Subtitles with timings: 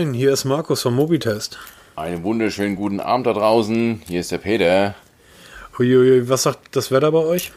[0.00, 1.58] moin, hier ist Markus vom Mobitest.
[1.94, 4.00] Einen wunderschönen guten Abend da draußen.
[4.08, 4.94] Hier ist der Peter.
[5.78, 7.52] Uiuiui, was sagt das Wetter bei euch?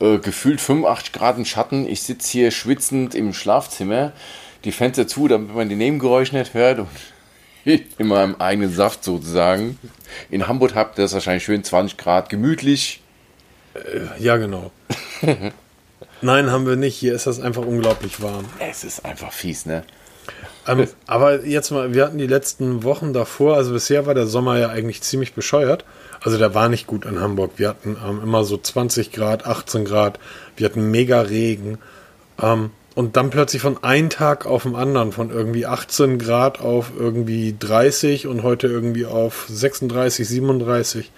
[0.00, 1.86] Äh, gefühlt 85 Grad im Schatten.
[1.86, 4.12] Ich sitze hier schwitzend im Schlafzimmer.
[4.64, 6.78] Die Fenster zu, damit man die Nebengeräusche nicht hört.
[6.78, 6.88] Und
[7.98, 9.78] in meinem eigenen Saft sozusagen.
[10.30, 13.02] In Hamburg habt ihr das wahrscheinlich schön 20 Grad gemütlich.
[13.74, 14.70] Äh, ja, genau.
[16.22, 16.96] Nein, haben wir nicht.
[16.96, 18.46] Hier ist das einfach unglaublich warm.
[18.58, 19.84] Es ist einfach fies, ne?
[20.66, 24.58] Ähm, aber jetzt mal, wir hatten die letzten Wochen davor, also bisher war der Sommer
[24.58, 25.84] ja eigentlich ziemlich bescheuert.
[26.22, 27.52] Also der war nicht gut in Hamburg.
[27.56, 30.18] Wir hatten ähm, immer so 20 Grad, 18 Grad.
[30.56, 31.78] Wir hatten mega Regen.
[32.40, 36.92] Ähm, und dann plötzlich von einem Tag auf den anderen, von irgendwie 18 Grad auf
[36.98, 41.10] irgendwie 30 und heute irgendwie auf 36, 37.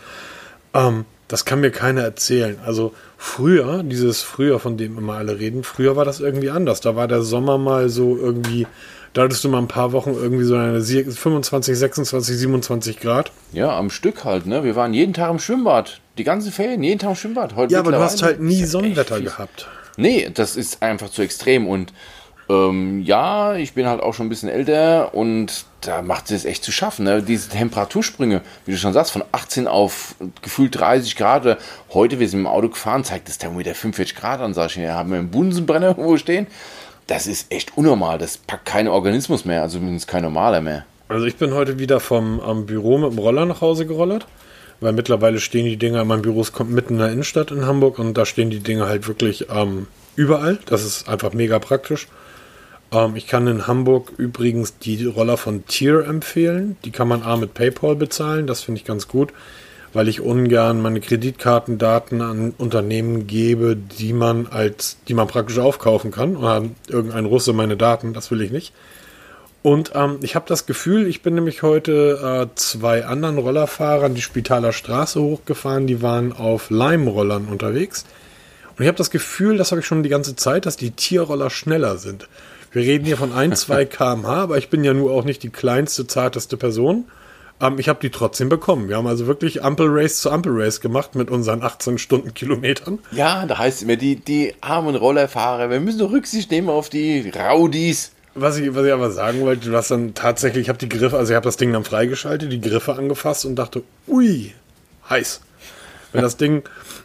[0.74, 2.58] Ähm, das kann mir keiner erzählen.
[2.64, 6.82] Also früher, dieses früher, von dem immer alle reden, früher war das irgendwie anders.
[6.82, 8.66] Da war der Sommer mal so irgendwie
[9.12, 13.30] da hattest du mal ein paar Wochen irgendwie so eine 25, 26, 27 Grad.
[13.52, 14.64] Ja, am Stück halt, ne?
[14.64, 16.00] Wir waren jeden Tag im Schwimmbad.
[16.18, 17.54] Die ganzen Ferien, jeden Tag im Schwimmbad.
[17.54, 19.68] Heute ja, aber du hast halt nie Sonnenwetter gehabt.
[19.96, 21.66] Nee, das ist einfach zu extrem.
[21.66, 21.92] Und
[22.48, 26.64] ähm, ja, ich bin halt auch schon ein bisschen älter und da macht es echt
[26.64, 27.04] zu schaffen.
[27.04, 27.22] Ne?
[27.22, 31.58] Diese Temperatursprünge, wie du schon sagst, von 18 auf gefühlt 30 Grad.
[31.92, 34.78] Heute, wir sind im Auto gefahren, zeigt das Thermometer 45 Grad an, sag ich.
[34.78, 36.46] Wir haben einen Bunsenbrenner wo stehen
[37.06, 38.18] das ist echt unnormal.
[38.18, 40.84] Das packt kein Organismus mehr, also zumindest kein normaler mehr.
[41.08, 44.26] Also ich bin heute wieder vom am Büro mit dem Roller nach Hause gerollert,
[44.80, 48.14] weil mittlerweile stehen die Dinger, mein Büro kommt mitten in der Innenstadt in Hamburg und
[48.14, 49.86] da stehen die Dinger halt wirklich ähm,
[50.16, 50.58] überall.
[50.66, 52.08] Das ist einfach mega praktisch.
[52.92, 56.76] Ähm, ich kann in Hamburg übrigens die Roller von Tier empfehlen.
[56.84, 59.32] Die kann man A mit PayPal bezahlen, das finde ich ganz gut
[59.92, 66.10] weil ich ungern meine Kreditkartendaten an Unternehmen gebe, die man als, die man praktisch aufkaufen
[66.10, 66.36] kann.
[66.36, 68.72] Oder irgendein Russe meine Daten, das will ich nicht.
[69.62, 74.22] Und ähm, ich habe das Gefühl, ich bin nämlich heute äh, zwei anderen Rollerfahrern die
[74.22, 78.04] Spitaler Straße hochgefahren, die waren auf Leimrollern unterwegs.
[78.76, 81.50] Und ich habe das Gefühl, das habe ich schon die ganze Zeit, dass die Tierroller
[81.50, 82.28] schneller sind.
[82.72, 85.50] Wir reden hier von 1, 2 km/h, aber ich bin ja nur auch nicht die
[85.50, 87.04] kleinste, zarteste Person.
[87.62, 88.88] Ähm, ich habe die trotzdem bekommen.
[88.88, 92.98] Wir haben also wirklich Ampelrace zu Ampelrace gemacht mit unseren 18 Stundenkilometern.
[93.12, 96.90] Ja, da heißt es immer, die, die armen Rollerfahrer, wir müssen doch Rücksicht nehmen auf
[96.90, 98.12] die Raudis.
[98.34, 101.18] Was ich, was ich aber sagen wollte, du hast dann tatsächlich, ich habe die Griffe,
[101.18, 104.54] also ich habe das Ding dann freigeschaltet, die Griffe angefasst und dachte, ui,
[105.08, 105.42] heiß.
[106.12, 106.62] Wenn das Ding,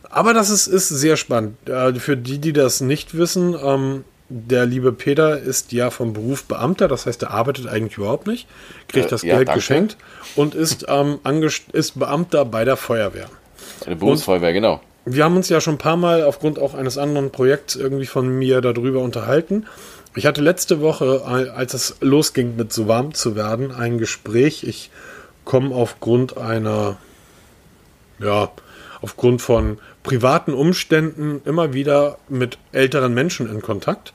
[0.09, 1.57] aber das ist, ist sehr spannend.
[1.65, 6.87] Für die, die das nicht wissen, ähm, der liebe Peter ist ja vom Beruf Beamter,
[6.87, 8.47] das heißt, er arbeitet eigentlich überhaupt nicht,
[8.87, 9.59] kriegt äh, das ja, Geld danke.
[9.59, 9.97] geschenkt
[10.35, 11.19] und ist, ähm,
[11.71, 13.29] ist Beamter bei der Feuerwehr.
[13.85, 14.81] Der Berufsfeuerwehr, genau.
[15.05, 18.27] Wir haben uns ja schon ein paar Mal aufgrund auch eines anderen Projekts irgendwie von
[18.27, 19.65] mir darüber unterhalten.
[20.15, 24.63] Ich hatte letzte Woche, als es losging mit so warm zu werden, ein Gespräch.
[24.63, 24.89] Ich
[25.45, 26.97] komme aufgrund einer,
[28.19, 28.51] ja,
[29.01, 34.13] aufgrund von privaten Umständen immer wieder mit älteren Menschen in Kontakt.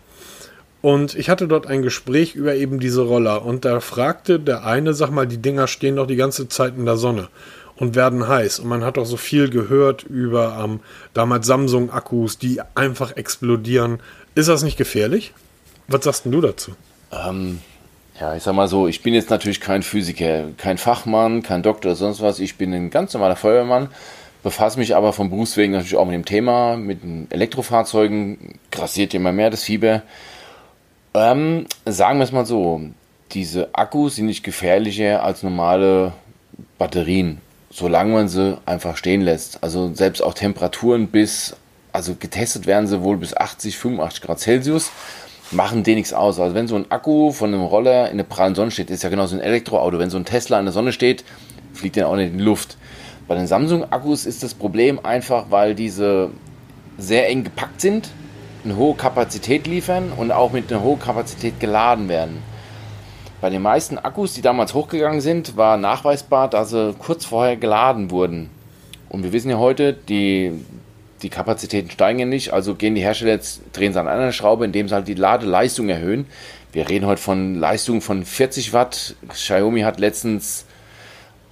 [0.83, 4.95] Und ich hatte dort ein Gespräch über eben diese Roller und da fragte der eine,
[4.95, 7.29] sag mal, die Dinger stehen doch die ganze Zeit in der Sonne
[7.77, 8.59] und werden heiß.
[8.59, 10.81] Und man hat doch so viel gehört über ähm,
[11.15, 14.01] damals Samsung-Akkus, die einfach explodieren.
[14.35, 15.33] Ist das nicht gefährlich?
[15.87, 16.73] Was sagst du dazu?
[17.13, 17.61] Ähm,
[18.21, 21.95] ja, ich sag mal so, ich bin jetzt natürlich kein Physiker, kein Fachmann, kein Doktor
[21.95, 22.41] sonst was.
[22.41, 23.89] Ich bin ein ganz normaler Feuerwehrmann,
[24.43, 29.33] befasse mich aber vom Berufswegen natürlich auch mit dem Thema, mit den Elektrofahrzeugen, grassiert immer
[29.33, 30.03] mehr das Fieber.
[31.15, 32.81] Ähm, sagen wir es mal so,
[33.33, 36.15] diese Akkus sind nicht gefährlicher als normale
[36.79, 37.41] Batterien,
[37.71, 39.63] solange man sie einfach stehen lässt.
[39.63, 41.55] Also selbst auch Temperaturen bis,
[41.93, 44.91] also getestet werden sie wohl bis 80, 85 Grad Celsius,
[45.51, 46.41] machen denen nichts aus.
[46.41, 49.11] Also wenn so ein Akku von einem Roller in der prallen Sonne steht, ist ja
[49.11, 49.99] genau so ein Elektroauto.
[49.99, 51.25] Wenn so ein Tesla in der Sonne steht,
[51.75, 52.79] fliegt der auch nicht in die Luft.
[53.29, 56.31] Bei den Samsung-Akkus ist das Problem einfach, weil diese
[56.97, 58.09] sehr eng gepackt sind
[58.65, 62.43] eine hohe Kapazität liefern und auch mit einer hohen Kapazität geladen werden.
[63.41, 68.11] Bei den meisten Akkus, die damals hochgegangen sind, war nachweisbar, dass sie kurz vorher geladen
[68.11, 68.51] wurden.
[69.09, 70.53] Und wir wissen ja heute, die,
[71.23, 74.65] die Kapazitäten steigen ja nicht, also gehen die Hersteller jetzt, drehen sie an einer Schraube,
[74.65, 76.27] indem sie halt die Ladeleistung erhöhen.
[76.73, 79.17] Wir reden heute von Leistungen von 40 Watt.
[79.29, 80.67] Xiaomi hat letztens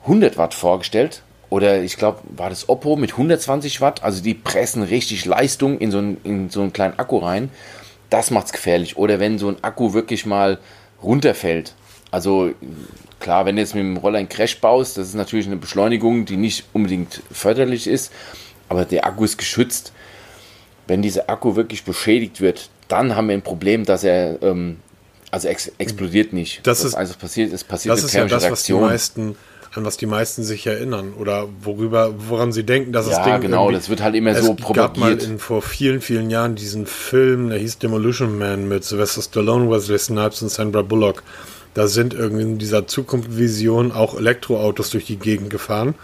[0.04, 4.04] 100 Watt vorgestellt oder ich glaube, war das Oppo mit 120 Watt.
[4.04, 7.50] Also die pressen richtig Leistung in so, einen, in so einen kleinen Akku rein.
[8.08, 8.96] Das macht es gefährlich.
[8.96, 10.58] Oder wenn so ein Akku wirklich mal
[11.02, 11.74] runterfällt.
[12.12, 12.52] Also
[13.18, 16.24] klar, wenn du jetzt mit dem Roller einen Crash baust, das ist natürlich eine Beschleunigung,
[16.24, 18.12] die nicht unbedingt förderlich ist.
[18.68, 19.92] Aber der Akku ist geschützt.
[20.86, 24.76] Wenn dieser Akku wirklich beschädigt wird, dann haben wir ein Problem, dass er ähm,
[25.32, 26.64] Also ex explodiert nicht.
[26.64, 29.36] Das ist also passiert, es passiert das ist ja das, was die meisten
[29.74, 33.40] an was die meisten sich erinnern oder worüber woran sie denken, dass ja, das Ding
[33.40, 34.68] genau, das wird halt immer so propagiert.
[34.68, 38.84] Es gab mal in, vor vielen vielen Jahren diesen Film, der hieß Demolition Man mit
[38.84, 41.22] Sylvester Stallone, Wesley Snipes und Sandra Bullock.
[41.74, 45.94] Da sind irgendwie in dieser Zukunftsvision auch Elektroautos durch die Gegend gefahren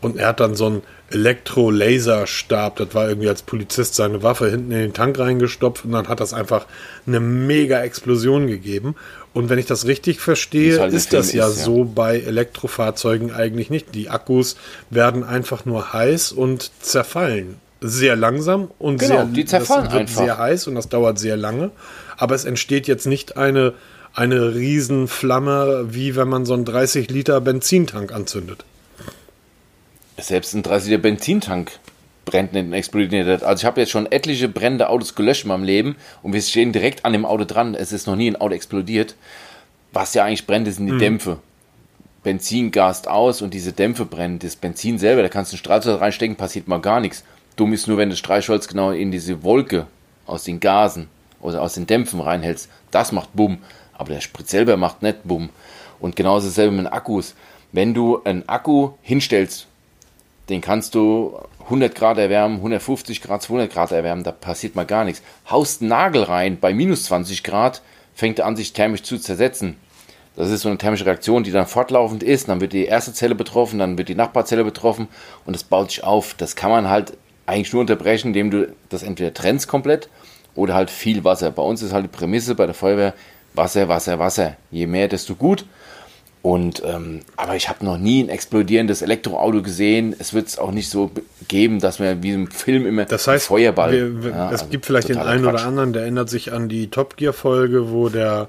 [0.00, 4.70] und er hat dann so einen Elektro-Laserstab, das war irgendwie als Polizist seine Waffe hinten
[4.70, 6.66] in den Tank reingestopft und dann hat das einfach
[7.06, 8.94] eine mega Explosion gegeben.
[9.32, 13.32] Und wenn ich das richtig verstehe, halt ist das ja, ist, ja, so bei Elektrofahrzeugen
[13.32, 13.94] eigentlich nicht.
[13.94, 14.56] Die Akkus
[14.90, 17.56] werden einfach nur heiß und zerfallen.
[17.80, 20.22] Sehr langsam und genau, sehr, die zerfallen das wird einfach.
[20.24, 21.70] sehr heiß und das dauert sehr lange.
[22.18, 23.72] Aber es entsteht jetzt nicht eine,
[24.14, 28.64] eine Riesenflamme, wie wenn man so einen 30 Liter Benzintank anzündet.
[30.20, 31.72] Selbst ein 30 Liter Benzintank
[32.24, 33.42] brennt nicht und explodiert.
[33.42, 36.72] Also ich habe jetzt schon etliche brennende Autos gelöscht in meinem Leben und wir stehen
[36.72, 37.74] direkt an dem Auto dran.
[37.74, 39.14] Es ist noch nie ein Auto explodiert.
[39.92, 40.98] Was ja eigentlich brennt, sind die mhm.
[40.98, 41.38] Dämpfe.
[42.22, 44.38] Benzin gast aus und diese Dämpfe brennen.
[44.38, 47.24] Das Benzin selber, da kannst du einen Streichholz reinstecken, passiert mal gar nichts.
[47.56, 49.86] Dumm ist nur, wenn du Streichholz genau in diese Wolke
[50.26, 51.08] aus den Gasen
[51.40, 52.68] oder aus den Dämpfen reinhältst.
[52.90, 53.58] Das macht Bumm.
[53.94, 55.50] Aber der Sprit selber macht nicht Bumm.
[55.98, 57.34] Und genauso dasselbe mit Akkus.
[57.72, 59.66] Wenn du einen Akku hinstellst,
[60.50, 65.04] den kannst du 100 Grad erwärmen, 150 Grad, 200 Grad erwärmen, da passiert mal gar
[65.04, 65.22] nichts.
[65.48, 67.82] Haust einen Nagel rein, bei minus 20 Grad
[68.14, 69.76] fängt er an, sich thermisch zu zersetzen.
[70.36, 72.48] Das ist so eine thermische Reaktion, die dann fortlaufend ist.
[72.48, 75.08] Dann wird die erste Zelle betroffen, dann wird die Nachbarzelle betroffen
[75.44, 76.34] und es baut sich auf.
[76.34, 77.16] Das kann man halt
[77.46, 80.08] eigentlich nur unterbrechen, indem du das entweder trennst komplett
[80.54, 81.50] oder halt viel Wasser.
[81.50, 83.14] Bei uns ist halt die Prämisse bei der Feuerwehr
[83.54, 84.56] Wasser, Wasser, Wasser.
[84.70, 85.64] Je mehr, desto gut.
[86.42, 90.14] Und ähm, aber ich habe noch nie ein explodierendes Elektroauto gesehen.
[90.18, 91.10] Es wird es auch nicht so
[91.48, 93.92] geben, dass wir wie im Film immer das heißt, Feuerball.
[93.92, 95.54] Wir, wir, ja, es also gibt vielleicht den einen Quatsch.
[95.54, 98.48] oder anderen, der erinnert sich an die Top Gear Folge, wo der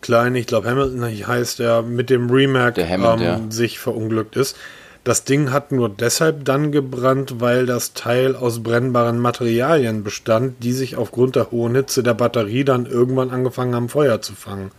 [0.00, 3.40] kleine, ich glaube Hamilton heißt der, mit dem Remake ähm, ja.
[3.48, 4.56] sich verunglückt ist.
[5.02, 10.72] Das Ding hat nur deshalb dann gebrannt, weil das Teil aus brennbaren Materialien bestand, die
[10.72, 14.70] sich aufgrund der hohen Hitze der Batterie dann irgendwann angefangen haben, Feuer zu fangen.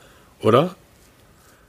[0.41, 0.75] Oder?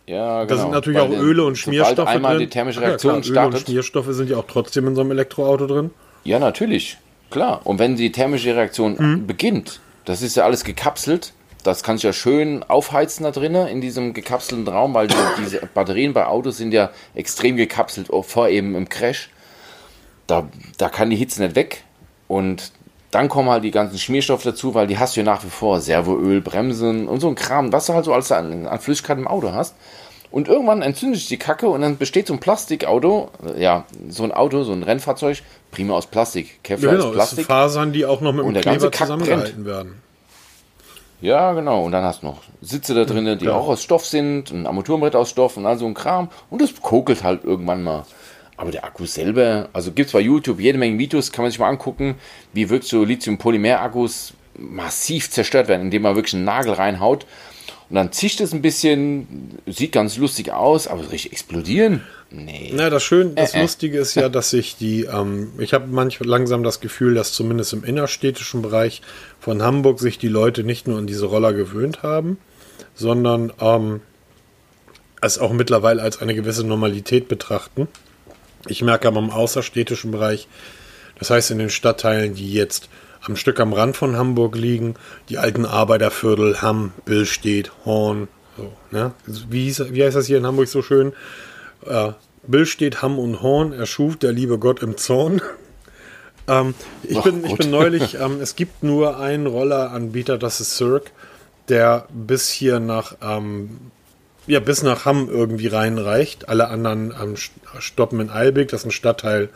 [0.07, 0.47] Ja, genau.
[0.47, 2.47] Da sind natürlich Weil auch Öle und Schmierstoffe einmal drin.
[2.47, 3.53] die thermische Reaktion ja, klar, startet.
[3.53, 5.91] Öle und Schmierstoffe sind ja auch trotzdem in so einem Elektroauto drin.
[6.25, 6.99] Ja, natürlich.
[7.31, 7.61] Klar.
[7.65, 9.27] Und wenn die thermische Reaktion mhm.
[9.27, 11.33] beginnt, das ist ja alles gekapselt,
[11.65, 15.61] das kann sich ja schön aufheizen da drinnen in diesem gekapselten Raum, weil die, diese
[15.75, 19.31] Batterien bei Autos sind ja extrem gekapselt, vor eben im Crash.
[20.29, 20.49] Da,
[20.79, 21.83] da kann die Hitze nicht weg.
[22.29, 22.73] Und
[23.17, 25.81] dann kommen halt die ganzen Schmierstoffe dazu, weil die hast du ja nach wie vor.
[25.81, 29.27] Servoöl, Bremsen und so ein Kram, was du halt so alles an, an Flüssigkeit im
[29.27, 29.75] Auto hast.
[30.31, 34.33] Und irgendwann entzündet sich die Kacke und dann besteht so ein Plastikauto, ja, so ein
[34.33, 35.39] Auto, so ein Rennfahrzeug,
[35.71, 36.63] prima aus Plastik.
[36.63, 37.39] Kevlar ja, genau, ist Plastik.
[37.39, 40.03] Ist Fasern, die auch noch mit dem Kleber zusammengehalten werden.
[41.23, 41.85] Ja, genau.
[41.85, 43.55] Und dann hast du noch Sitze da drinnen, die ja.
[43.55, 46.29] auch aus Stoff sind, ein Armaturenbrett aus Stoff und all so ein Kram.
[46.51, 48.05] Und das kokelt halt irgendwann mal.
[48.57, 51.61] Aber der Akku selber, also gibt es bei YouTube jede Menge Videos, kann man sich
[51.61, 52.17] mal angucken,
[52.53, 57.27] wie wirklich so Lithium-Polymer-Akkus massiv zerstört werden, indem man wirklich einen Nagel reinhaut.
[57.89, 62.03] Und dann zischt es ein bisschen, sieht ganz lustig aus, aber richtig explodieren?
[62.31, 62.73] Nee.
[62.75, 63.63] Na, das Schöne, das äh, äh.
[63.63, 67.73] Lustige ist ja, dass sich die, ähm, ich habe manchmal langsam das Gefühl, dass zumindest
[67.75, 69.03] im innerstädtischen Bereich
[69.39, 72.39] von Hamburg sich die Leute nicht nur an diese Roller gewöhnt haben,
[72.95, 74.01] sondern ähm,
[75.21, 77.87] es auch mittlerweile als eine gewisse Normalität betrachten.
[78.69, 80.49] Ich merke aber im außerstädtischen Bereich,
[81.19, 82.89] das heißt in den Stadtteilen, die jetzt
[83.23, 84.95] am Stück am Rand von Hamburg liegen,
[85.29, 89.13] die alten Arbeiterviertel, Hamm, Billstedt, Horn, so, ne?
[89.27, 91.13] wie, hieß, wie heißt das hier in Hamburg so schön?
[91.85, 92.13] Äh,
[92.47, 95.43] Billstedt, Hamm und Horn erschuf der liebe Gott im Zorn.
[96.49, 101.11] ähm, ich, bin, ich bin neulich, ähm, es gibt nur einen Rolleranbieter, das ist Cirque,
[101.69, 103.91] der bis hier nach ähm,
[104.47, 106.49] ja, bis nach Hamm irgendwie reinreicht.
[106.49, 107.35] Alle anderen ähm,
[107.79, 109.49] stoppen in Eilbig, das ist ein Stadtteil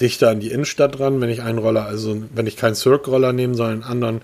[0.00, 1.20] dichter an die Innenstadt dran.
[1.20, 4.22] Wenn ich einen Roller, also wenn ich keinen Cirque-Roller nehme, sondern einen anderen,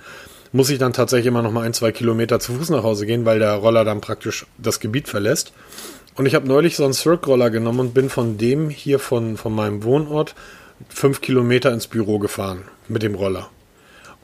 [0.53, 3.25] muss ich dann tatsächlich immer noch mal ein, zwei Kilometer zu Fuß nach Hause gehen,
[3.25, 5.53] weil der Roller dann praktisch das Gebiet verlässt.
[6.17, 9.55] Und ich habe neulich so einen Cirque-Roller genommen und bin von dem hier von, von
[9.55, 10.35] meinem Wohnort
[10.89, 13.49] fünf Kilometer ins Büro gefahren mit dem Roller.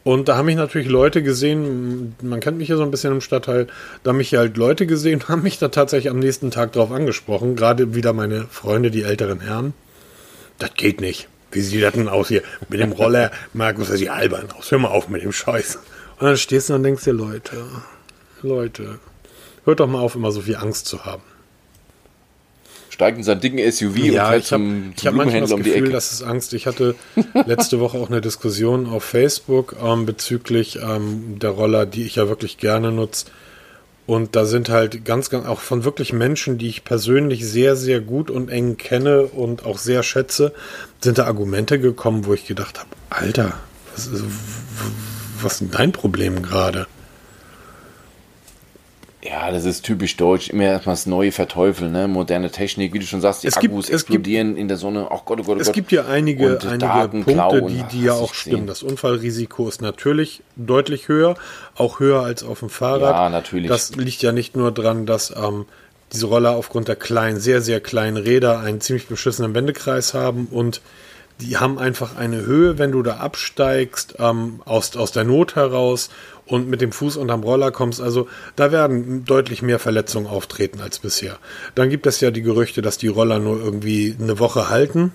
[0.07, 3.21] Und da haben mich natürlich Leute gesehen, man kennt mich hier so ein bisschen im
[3.21, 3.67] Stadtteil,
[4.05, 7.57] da haben mich halt Leute gesehen, haben mich da tatsächlich am nächsten Tag drauf angesprochen.
[7.57, 9.75] Gerade wieder meine Freunde, die älteren Herren.
[10.61, 11.27] Das geht nicht.
[11.51, 12.43] Wie sieht das denn aus hier?
[12.69, 14.71] Mit dem Roller, Markus, das sieht albern aus.
[14.71, 15.81] Hör mal auf mit dem Scheiß.
[16.21, 17.65] Und dann stehst du und denkst dir, Leute,
[18.43, 19.01] Leute,
[19.65, 21.25] hört doch mal auf, immer so viel Angst zu haben
[22.97, 25.53] steigt in sein dicken SUV ja, und fährt ich hab, zum, zum ich Blumenhändler das
[25.53, 25.93] um die Gefühl, Ecke.
[25.93, 26.55] Das ist Angst.
[26.55, 26.95] Ich hatte
[27.47, 32.29] letzte Woche auch eine Diskussion auf Facebook ähm, bezüglich ähm, der Roller, die ich ja
[32.31, 33.27] wirklich gerne nutze.
[34.07, 38.01] Und da sind halt ganz, ganz, auch von wirklich Menschen, die ich persönlich sehr, sehr
[38.01, 40.55] gut und eng kenne und auch sehr schätze,
[41.01, 43.59] sind da Argumente gekommen, wo ich gedacht habe, Alter,
[43.95, 44.25] was ist,
[45.43, 46.87] was ist dein Problem gerade?
[49.23, 50.51] Ja, das ist typisch deutsch.
[50.51, 52.07] Immer erstmal das Neue verteufeln, ne?
[52.07, 55.09] Moderne Technik, wie du schon sagst, die Es gibt- Akkus es explodieren in der Sonne.
[55.11, 55.75] Ach Gott, oh Gott, oh Es Gott.
[55.75, 58.67] gibt ja einige, Und einige Punkte, die, die ja auch stimmen.
[58.67, 61.35] Das Unfallrisiko ist natürlich deutlich höher,
[61.75, 63.15] auch höher als auf dem Fahrrad.
[63.15, 63.69] Ja, natürlich.
[63.69, 65.65] Das liegt ja nicht nur dran, dass ähm,
[66.13, 70.81] diese Roller aufgrund der kleinen, sehr, sehr kleinen Räder einen ziemlich beschissenen Wendekreis haben und
[71.41, 76.09] die haben einfach eine Höhe, wenn du da absteigst, ähm, aus, aus der Not heraus
[76.47, 78.01] und mit dem Fuß unterm Roller kommst.
[78.01, 81.39] Also da werden deutlich mehr Verletzungen auftreten als bisher.
[81.75, 85.13] Dann gibt es ja die Gerüchte, dass die Roller nur irgendwie eine Woche halten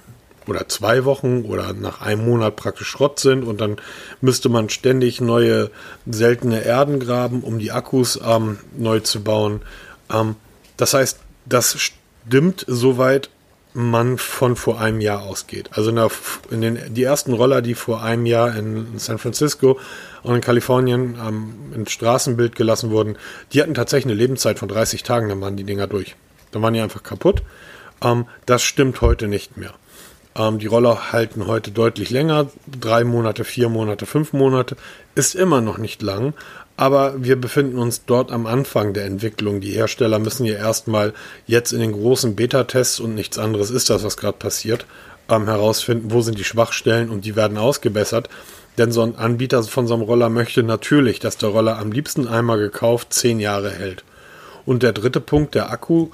[0.48, 3.78] oder zwei Wochen oder nach einem Monat praktisch Schrott sind und dann
[4.22, 5.72] müsste man ständig neue
[6.06, 9.62] seltene Erden graben, um die Akkus ähm, neu zu bauen.
[10.12, 10.36] Ähm,
[10.78, 13.30] das heißt, das stimmt soweit
[13.74, 15.70] man von vor einem Jahr ausgeht.
[15.74, 16.12] Also in, der,
[16.50, 19.80] in den, die ersten Roller, die vor einem Jahr in San Francisco
[20.24, 23.18] und in Kalifornien ähm, ins Straßenbild gelassen wurden,
[23.54, 26.16] die hatten tatsächlich eine Lebenszeit von 30 Tagen, dann waren die Dinger durch.
[26.52, 27.44] Dann waren die einfach kaputt.
[28.04, 29.74] Ähm, das stimmt heute nicht mehr.
[30.36, 34.78] Ähm, die Roller halten heute deutlich länger, drei Monate, vier Monate, fünf Monate,
[35.16, 36.34] ist immer noch nicht lang,
[36.78, 39.60] aber wir befinden uns dort am Anfang der Entwicklung.
[39.60, 41.14] Die Hersteller müssen ja erstmal
[41.48, 44.86] jetzt in den großen Beta-Tests und nichts anderes ist das, was gerade passiert,
[45.30, 48.30] ähm, herausfinden, wo sind die Schwachstellen und die werden ausgebessert.
[48.82, 52.28] Denn so ein Anbieter von so einem Roller möchte natürlich, dass der Roller am liebsten
[52.28, 54.04] einmal gekauft zehn Jahre hält.
[54.66, 56.08] Und der dritte Punkt, der Akku,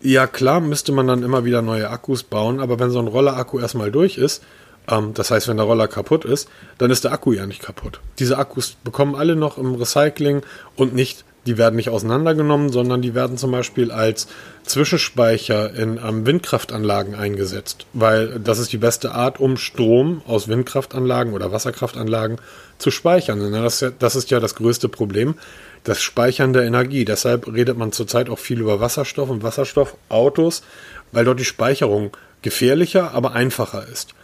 [0.00, 3.58] ja klar, müsste man dann immer wieder neue Akkus bauen, aber wenn so ein Roller-Akku
[3.58, 4.44] erstmal durch ist,
[4.88, 6.48] ähm, das heißt, wenn der Roller kaputt ist,
[6.78, 7.98] dann ist der Akku ja nicht kaputt.
[8.20, 10.42] Diese Akkus bekommen alle noch im Recycling
[10.76, 14.26] und nicht, die werden nicht auseinandergenommen, sondern die werden zum Beispiel als
[14.64, 21.32] Zwischenspeicher in ähm, Windkraftanlagen eingesetzt, weil das ist die beste Art, um Strom aus Windkraftanlagen
[21.32, 22.38] oder Wasserkraftanlagen
[22.78, 23.52] zu speichern.
[23.52, 25.34] Das ist ja das, ist ja das größte Problem,
[25.84, 27.04] das Speichern der Energie.
[27.04, 30.62] Deshalb redet man zurzeit auch viel über Wasserstoff und Wasserstoffautos,
[31.12, 32.10] weil dort die Speicherung
[32.42, 34.14] gefährlicher, aber einfacher ist.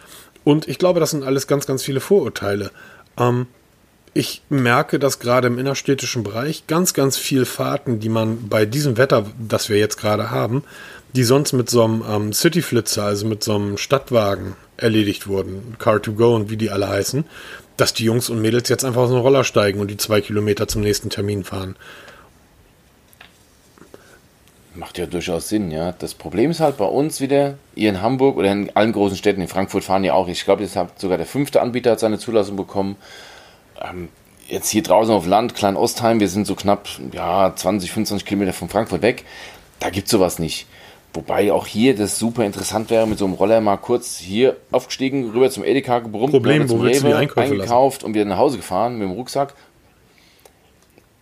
[0.44, 2.72] Und ich glaube, das sind alles ganz, ganz viele Vorurteile.
[3.16, 3.46] Ähm,
[4.14, 8.98] ich merke, dass gerade im innerstädtischen Bereich ganz, ganz viel Fahrten, die man bei diesem
[8.98, 10.64] Wetter, das wir jetzt gerade haben,
[11.14, 16.34] die sonst mit so einem ähm, Cityflitzer, also mit so einem Stadtwagen erledigt wurden, Car2Go
[16.34, 17.24] und wie die alle heißen,
[17.76, 20.68] dass die Jungs und Mädels jetzt einfach aus dem Roller steigen und die zwei Kilometer
[20.68, 21.76] zum nächsten Termin fahren.
[24.74, 25.92] Macht ja durchaus Sinn, ja.
[25.92, 29.42] Das Problem ist halt bei uns wieder, ihr in Hamburg oder in allen großen Städten,
[29.42, 32.18] in Frankfurt fahren ja auch, ich glaube, jetzt hat sogar der fünfte Anbieter hat seine
[32.18, 32.96] Zulassung bekommen.
[33.82, 34.08] Ähm,
[34.48, 38.68] jetzt hier draußen auf Land, Klein-Ostheim, wir sind so knapp ja, 20, 25 Kilometer von
[38.68, 39.24] Frankfurt weg.
[39.80, 40.66] Da gibt es sowas nicht.
[41.14, 45.30] Wobei auch hier das super interessant wäre, mit so einem Roller mal kurz hier aufgestiegen,
[45.30, 48.56] rüber zum Edeka gebrummt, Problem, zum wo die Rewe, Einkäufe eingekauft und wieder nach Hause
[48.56, 49.54] gefahren mit dem Rucksack.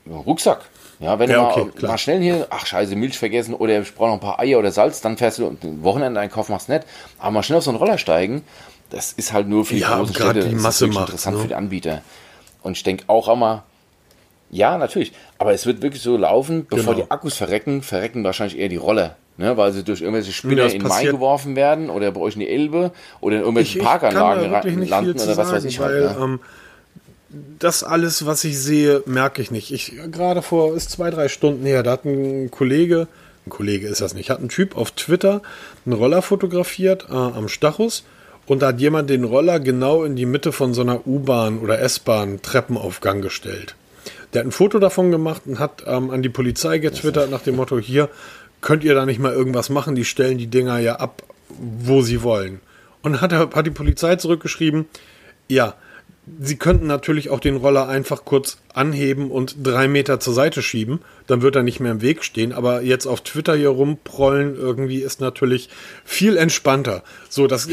[0.05, 0.61] Mit dem Rucksack.
[1.01, 1.93] Ja, wenn Ja, du mal, okay, klar.
[1.93, 4.71] mal schnell hier, ach scheiße, Milch vergessen oder ich brauche noch ein paar Eier oder
[4.71, 6.85] Salz, dann fährst du den Wochenendeinkauf machst nicht.
[7.19, 8.43] Aber mal schnell auf so einen Roller steigen,
[8.91, 10.47] das ist halt nur für die Ja, großen Städte.
[10.47, 11.43] die das Masse ist wirklich macht's, interessant ne?
[11.43, 12.03] für die Anbieter.
[12.63, 13.65] Und ich denke auch immer,
[14.51, 15.13] ja, natürlich.
[15.39, 17.07] Aber es wird wirklich so laufen, bevor Genau.
[17.07, 19.17] die Akkus verrecken, verrecken wahrscheinlich eher die Roller.
[19.37, 22.41] Ne, weil sie durch irgendwelche Spinner in den Main geworfen werden oder bei euch in
[22.41, 24.51] die Elbe oder in irgendwelchen Ich, ich Parkanlagen
[24.87, 26.19] landen viel zu oder was sagen, weiß ich weil halt.
[26.19, 26.25] Ne?
[26.25, 26.41] ähm,
[27.59, 29.73] das alles, was ich sehe, merke ich nicht.
[29.73, 33.09] Ich gerade vor ist zwei drei Stunden her, da hat ein Kollege,
[33.47, 35.41] ein Kollege ist das nicht, hat ein Typ auf Twitter
[35.87, 38.05] einen Roller fotografiert äh, am Stachus
[38.51, 41.79] und da hat jemand den Roller genau in die Mitte von so einer U-Bahn oder
[41.79, 43.77] S-Bahn Treppenaufgang gestellt.
[44.33, 47.55] Der hat ein Foto davon gemacht und hat ähm, an die Polizei getwittert nach dem
[47.55, 48.09] Motto, hier
[48.61, 52.25] könnt ihr da nicht mal irgendwas machen, die stellen die Dinger ja ab, wo sie
[52.25, 52.61] wollen.
[53.03, 54.87] Und hat, hat die Polizei zurückgeschrieben,
[55.47, 55.77] ja,
[56.41, 61.03] sie könnten natürlich auch den Roller einfach kurz anheben und drei Meter zur Seite schieben,
[61.29, 65.03] dann wird er nicht mehr im Weg stehen, aber jetzt auf Twitter hier rumprollen irgendwie
[65.03, 65.69] ist natürlich
[66.05, 67.05] viel entspannter.
[67.29, 67.69] So, das,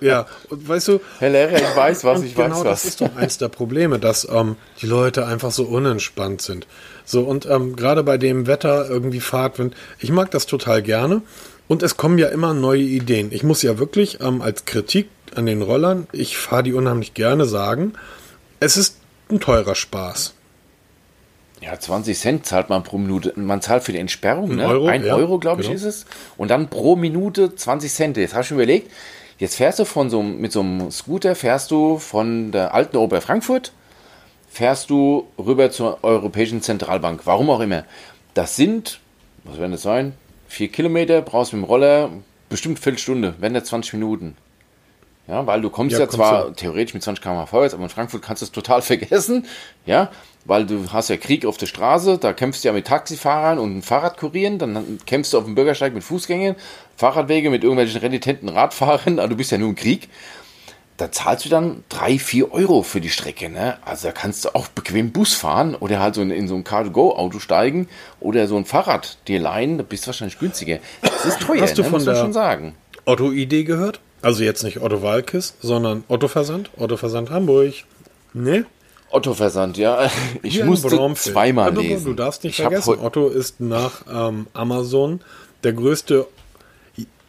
[0.00, 2.84] ja, und weißt du, Herr Lehrer, ich weiß was, ich genau weiß das was.
[2.84, 6.66] ist doch eins der Probleme, dass ähm, die Leute einfach so unentspannt sind.
[7.04, 11.22] So, und ähm, gerade bei dem Wetter, irgendwie Fahrtwind, ich mag das total gerne.
[11.68, 13.28] Und es kommen ja immer neue Ideen.
[13.30, 17.44] Ich muss ja wirklich ähm, als Kritik an den Rollern, ich fahre die unheimlich gerne
[17.44, 17.92] sagen,
[18.60, 18.96] es ist
[19.30, 20.34] ein teurer Spaß.
[21.60, 23.32] Ja, 20 Cent zahlt man pro Minute.
[23.36, 24.66] Man zahlt für die Entsperrung, ne?
[24.66, 25.76] Euro, Ein ja, Euro, glaube ich, genau.
[25.76, 26.06] ist es.
[26.36, 28.16] Und dann pro Minute 20 Cent.
[28.16, 28.92] Jetzt habe ich mir überlegt,
[29.38, 32.96] jetzt fährst du von so, einem- mit so einem Scooter, fährst du von der alten
[32.96, 33.72] Ober Frankfurt,
[34.50, 37.22] fährst du rüber zur Europäischen Zentralbank.
[37.24, 37.84] Warum auch immer.
[38.34, 39.00] Das sind,
[39.44, 40.14] was werden das sein?
[40.48, 42.10] Vier Kilometer, brauchst mit dem Roller
[42.48, 44.36] bestimmt Viertelstunde, wenn nicht 20 Minuten.
[45.26, 46.52] Ja, weil du kommst ja, ja zwar du.
[46.52, 49.46] theoretisch mit 20 km vorwärts, aber in Frankfurt kannst du es total vergessen.
[49.84, 50.10] Ja,
[50.48, 53.82] weil du hast ja Krieg auf der Straße, da kämpfst du ja mit Taxifahrern und
[53.82, 56.56] Fahrradkurieren, dann kämpfst du auf dem Bürgersteig mit Fußgängern,
[56.96, 60.08] Fahrradwege mit irgendwelchen renitenten Radfahrern, also du bist ja nur im Krieg.
[60.96, 63.48] Da zahlst du dann 3, 4 Euro für die Strecke.
[63.48, 63.78] Ne?
[63.84, 66.64] Also da kannst du auch bequem Bus fahren oder halt so in, in so ein
[66.64, 67.88] Car-to-Go-Auto steigen
[68.18, 70.80] oder so ein Fahrrad dir leihen, da bist du wahrscheinlich günstiger.
[71.02, 71.88] Das ist teuer, hast du ne?
[71.88, 72.74] von der schon sagen.
[73.04, 74.00] Otto-Idee gehört?
[74.22, 77.74] Also jetzt nicht Otto Walkes, sondern Otto Versand, Otto Versand Hamburg.
[78.34, 78.66] Ne?
[79.10, 80.10] Otto Versand, ja.
[80.42, 82.04] Ich Hier musste zweimal du, lesen.
[82.04, 85.20] Du darfst nicht ich vergessen, Otto ist nach ähm, Amazon
[85.64, 86.26] der größte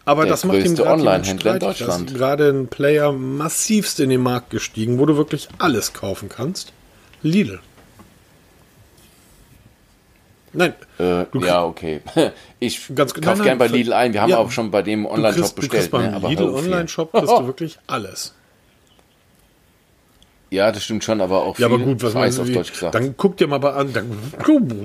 [0.06, 2.16] aber der das macht ihm Online-Händler in Deutschland.
[2.16, 6.74] Gerade ein Player massivst in den Markt gestiegen, wo du wirklich alles kaufen kannst.
[7.22, 7.60] Lidl.
[10.52, 10.74] Nein.
[11.00, 12.02] Äh, ja, okay.
[12.62, 14.14] Ich kaufe gern bei Lidl ein.
[14.14, 15.64] Wir haben ja, auch schon bei dem Online-Shop bestellt.
[15.64, 16.28] Du kriegst beim ne?
[16.28, 18.34] Lidl Online-Shop kriegst du wirklich alles.
[20.52, 22.96] Ja, das stimmt schon, aber auch ja, aber gut, was du, auf Deutsch gesagt.
[22.96, 24.10] Dann guck dir mal an, dann,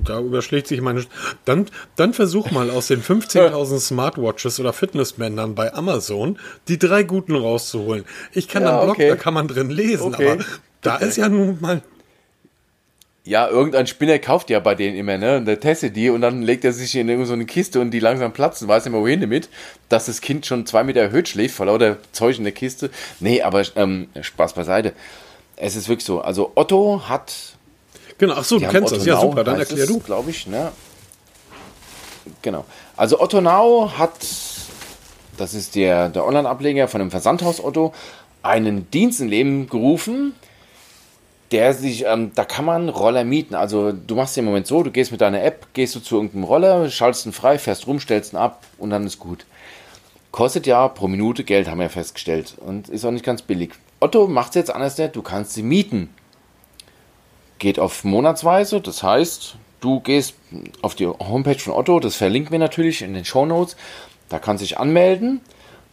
[0.05, 1.05] da überschlägt sich meine,
[1.47, 1.67] dann,
[1.97, 8.05] dann versuch mal aus den 15.000 Smartwatches oder Fitnessbändern bei Amazon die drei guten rauszuholen.
[8.33, 9.09] Ich kann ja, dann Blog, okay.
[9.09, 10.33] da kann man drin lesen, okay.
[10.33, 10.45] aber
[10.83, 11.83] da ist ja nun mal
[13.27, 15.39] ja, irgendein Spinner kauft ja bei denen immer, ne?
[15.39, 17.91] Und der testet die und dann legt er sich in irgendeine so eine Kiste und
[17.91, 19.49] die langsam platzen, weiß nicht mehr wohin damit,
[19.89, 22.91] dass das Kind schon zwei Meter erhöht schläft vor lauter Zeug in der Kiste.
[23.21, 24.93] Nee, aber ähm, Spaß beiseite
[25.57, 26.21] es ist wirklich so.
[26.21, 27.35] Also Otto hat.
[28.19, 29.07] Genau, ach so, du kennst Otto das.
[29.07, 29.99] Ja, super, dann erklär du.
[30.01, 30.73] glaube ich, ne?
[32.43, 32.65] Genau.
[32.97, 34.15] Also Otto Now hat,
[35.37, 37.93] das ist der, der Online-Ableger von dem Versandhaus Otto,
[38.43, 40.35] einen Dienst in Leben gerufen,
[41.51, 43.55] der sich, ähm, da kann man Roller mieten.
[43.55, 46.45] Also du machst im Moment so, du gehst mit deiner App, gehst du zu irgendeinem
[46.45, 49.45] Roller, schaltest ihn frei, fährst rum, stellst ihn ab und dann ist gut.
[50.35, 52.57] Kostet ja pro Minute Geld, haben wir festgestellt.
[52.59, 53.71] Und ist auch nicht ganz billig.
[54.01, 56.13] Otto macht es jetzt anders, du kannst sie mieten.
[57.61, 60.35] Geht auf Monatsweise, das heißt, du gehst
[60.83, 63.77] auf die Homepage von Otto, das verlinken wir natürlich in den Show Notes.
[64.29, 65.41] Da kannst du dich anmelden.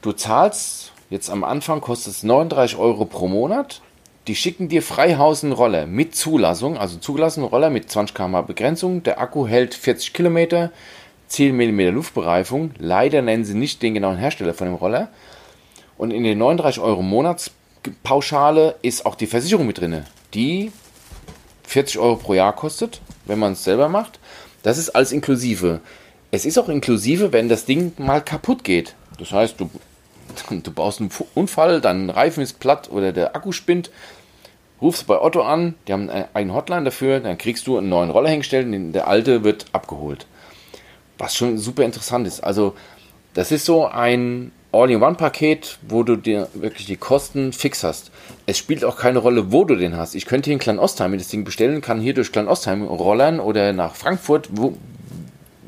[0.02, 3.84] Du zahlst, jetzt am Anfang kostet es 39 Euro pro Monat.
[4.26, 9.04] Die schicken dir Freihausen Roller mit Zulassung, also zugelassenen Roller mit 20 km Begrenzung.
[9.04, 10.72] Der Akku hält 40 Kilometer,
[11.32, 12.72] 10 mm Luftbereifung.
[12.78, 15.10] Leider nennen sie nicht den genauen Hersteller von dem Roller.
[15.98, 17.52] Und in den 39 Euro Monats
[18.04, 20.72] Pauschale ist auch die Versicherung mit drin, die
[21.64, 24.20] 40 Euro pro Jahr kostet, wenn man es selber macht.
[24.62, 25.80] Das ist alles inklusive.
[26.30, 28.94] Es ist auch inklusive, wenn das Ding mal kaputt geht.
[29.18, 29.70] Das heißt, du,
[30.50, 33.90] du baust einen Unfall, dein Reifen ist platt oder der Akku spinnt,
[34.82, 38.30] rufst bei Otto an, die haben einen Hotline dafür, dann kriegst du einen neuen Roller
[38.30, 40.28] hingestellt und der alte wird abgeholt.
[41.22, 42.44] Was schon super interessant ist.
[42.44, 42.74] Also,
[43.36, 48.10] das ist so ein All-in-One-Paket, wo du dir wirklich die Kosten fix hast.
[48.48, 50.16] Es spielt auch keine Rolle, wo du den hast.
[50.16, 53.94] Ich könnte hier in Klein-Ostheim das Ding bestellen, kann hier durch Klein-Ostheim rollern oder nach
[53.94, 54.76] Frankfurt, wo,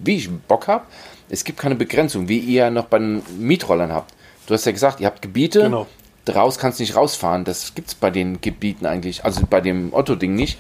[0.04, 0.86] wie ich Bock habe.
[1.30, 4.12] Es gibt keine Begrenzung, wie ihr noch bei den Mietrollern habt.
[4.48, 5.86] Du hast ja gesagt, ihr habt Gebiete, genau.
[6.26, 7.44] draus kannst du nicht rausfahren.
[7.44, 10.58] Das gibt es bei den Gebieten eigentlich, also bei dem Otto-Ding nicht.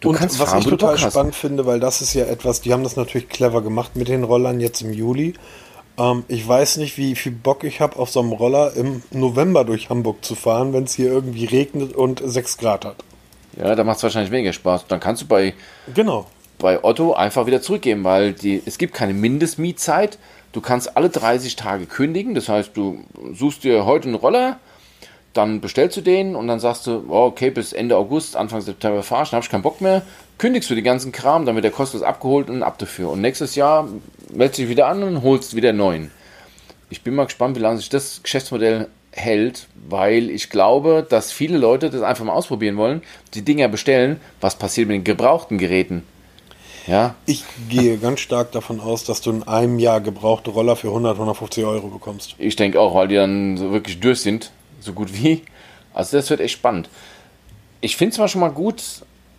[0.00, 2.72] Du und kannst was fahren, ich total spannend finde, weil das ist ja etwas, die
[2.72, 5.34] haben das natürlich clever gemacht mit den Rollern jetzt im Juli.
[5.98, 9.64] Ähm, ich weiß nicht, wie viel Bock ich habe, auf so einem Roller im November
[9.64, 12.96] durch Hamburg zu fahren, wenn es hier irgendwie regnet und 6 Grad hat.
[13.58, 14.86] Ja, da macht es wahrscheinlich weniger Spaß.
[14.86, 15.54] Dann kannst du bei,
[15.94, 16.26] genau.
[16.58, 20.18] bei Otto einfach wieder zurückgeben, weil die, es gibt keine Mindestmietzeit.
[20.52, 22.34] Du kannst alle 30 Tage kündigen.
[22.34, 24.58] Das heißt, du suchst dir heute einen Roller,
[25.32, 29.02] dann bestellst du den und dann sagst du, oh, okay, bis Ende August, Anfang September
[29.02, 30.02] fahrst, dann habe ich keinen Bock mehr.
[30.38, 33.10] Kündigst du den ganzen Kram, dann wird der kostenlos abgeholt und ab dafür.
[33.10, 33.88] Und nächstes Jahr
[34.32, 36.10] meldest dich wieder an und holst wieder neuen.
[36.88, 41.58] Ich bin mal gespannt, wie lange sich das Geschäftsmodell hält, weil ich glaube, dass viele
[41.58, 43.02] Leute das einfach mal ausprobieren wollen,
[43.34, 46.04] die Dinger bestellen, was passiert mit den gebrauchten Geräten.
[46.86, 47.14] Ja.
[47.26, 51.14] Ich gehe ganz stark davon aus, dass du in einem Jahr gebrauchte Roller für 100,
[51.14, 52.34] 150 Euro bekommst.
[52.38, 55.42] Ich denke auch, weil die dann so wirklich durch sind, so gut wie.
[55.94, 56.88] Also das wird echt spannend.
[57.80, 58.82] Ich finde es zwar schon mal gut,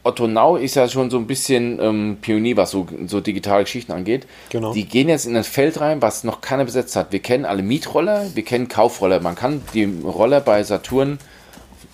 [0.03, 3.91] Otto Now ist ja schon so ein bisschen ähm, Pionier, was so, so digitale Geschichten
[3.91, 4.25] angeht.
[4.49, 4.73] Genau.
[4.73, 7.11] Die gehen jetzt in ein Feld rein, was noch keiner besetzt hat.
[7.11, 9.19] Wir kennen alle Mietroller, wir kennen Kaufroller.
[9.19, 11.19] Man kann die Roller bei Saturn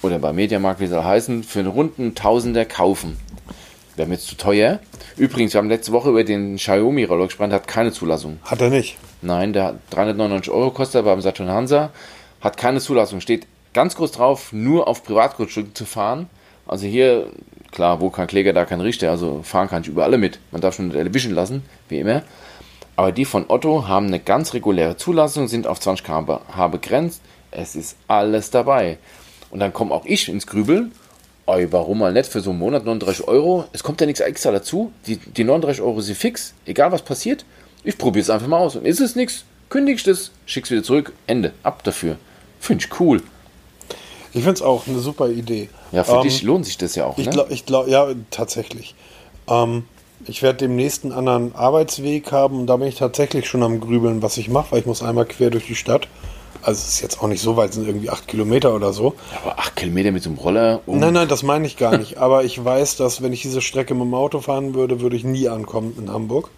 [0.01, 3.17] oder bei Mediamarkt, wie sie heißen, für einen runden Tausender kaufen.
[3.97, 4.79] Wäre mir jetzt zu teuer.
[5.17, 8.37] Übrigens, wir haben letzte Woche über den Xiaomi-Roller gesprochen, der hat keine Zulassung.
[8.43, 8.95] Hat er nicht?
[9.21, 11.89] Nein, der hat 399 Euro kostet beim Saturn Hansa,
[12.41, 13.21] hat keine Zulassung.
[13.21, 16.29] Steht ganz groß drauf, nur auf Privatgrundstücken zu fahren.
[16.65, 17.31] Also hier
[17.71, 19.11] Klar, wo kein Kläger, da kein Richter.
[19.11, 20.39] Also fahren kann ich über alle mit.
[20.51, 22.23] Man darf schon nicht erwischen lassen, wie immer.
[22.95, 27.21] Aber die von Otto haben eine ganz reguläre Zulassung, sind auf 20 km/h begrenzt.
[27.51, 28.97] Es ist alles dabei.
[29.51, 30.91] Und dann komme auch ich ins Grübeln.
[31.45, 33.65] Oi, warum mal nicht für so einen Monat 39 Euro?
[33.71, 34.91] Es kommt ja nichts extra dazu.
[35.05, 37.45] Die, die 39 Euro sind fix, egal was passiert.
[37.83, 38.75] Ich probiere es einfach mal aus.
[38.75, 41.53] Und ist es nichts, kündige ich das, schick's wieder zurück, Ende.
[41.63, 42.17] Ab dafür.
[42.59, 43.21] Finde ich cool.
[44.33, 45.69] Ich finde es auch eine super Idee.
[45.91, 47.17] Ja, für ähm, dich lohnt sich das ja auch.
[47.17, 47.31] Ich ne?
[47.31, 48.93] glaube, glaub, ja, tatsächlich.
[49.47, 49.83] Ähm,
[50.25, 54.21] ich werde demnächst einen anderen Arbeitsweg haben und da bin ich tatsächlich schon am Grübeln,
[54.21, 56.07] was ich mache, weil ich muss einmal quer durch die Stadt.
[56.61, 59.13] Also es ist jetzt auch nicht so weit, es sind irgendwie acht Kilometer oder so.
[59.41, 60.81] Aber acht Kilometer mit so einem Roller?
[60.85, 62.17] Um nein, nein, das meine ich gar nicht.
[62.17, 65.23] aber ich weiß, dass wenn ich diese Strecke mit dem Auto fahren würde, würde ich
[65.23, 66.49] nie ankommen in Hamburg.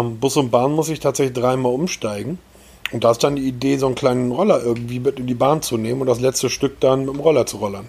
[0.00, 2.38] Ähm, Bus und Bahn muss ich tatsächlich dreimal umsteigen.
[2.92, 5.62] Und da ist dann die Idee, so einen kleinen Roller irgendwie mit in die Bahn
[5.62, 7.88] zu nehmen und das letzte Stück dann mit dem Roller zu rollern.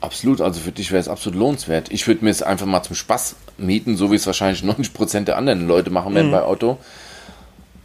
[0.00, 1.90] Absolut, also für dich wäre es absolut lohnenswert.
[1.90, 5.36] Ich würde mir es einfach mal zum Spaß mieten, so wie es wahrscheinlich 90% der
[5.36, 6.32] anderen Leute machen werden mhm.
[6.32, 6.78] bei Auto.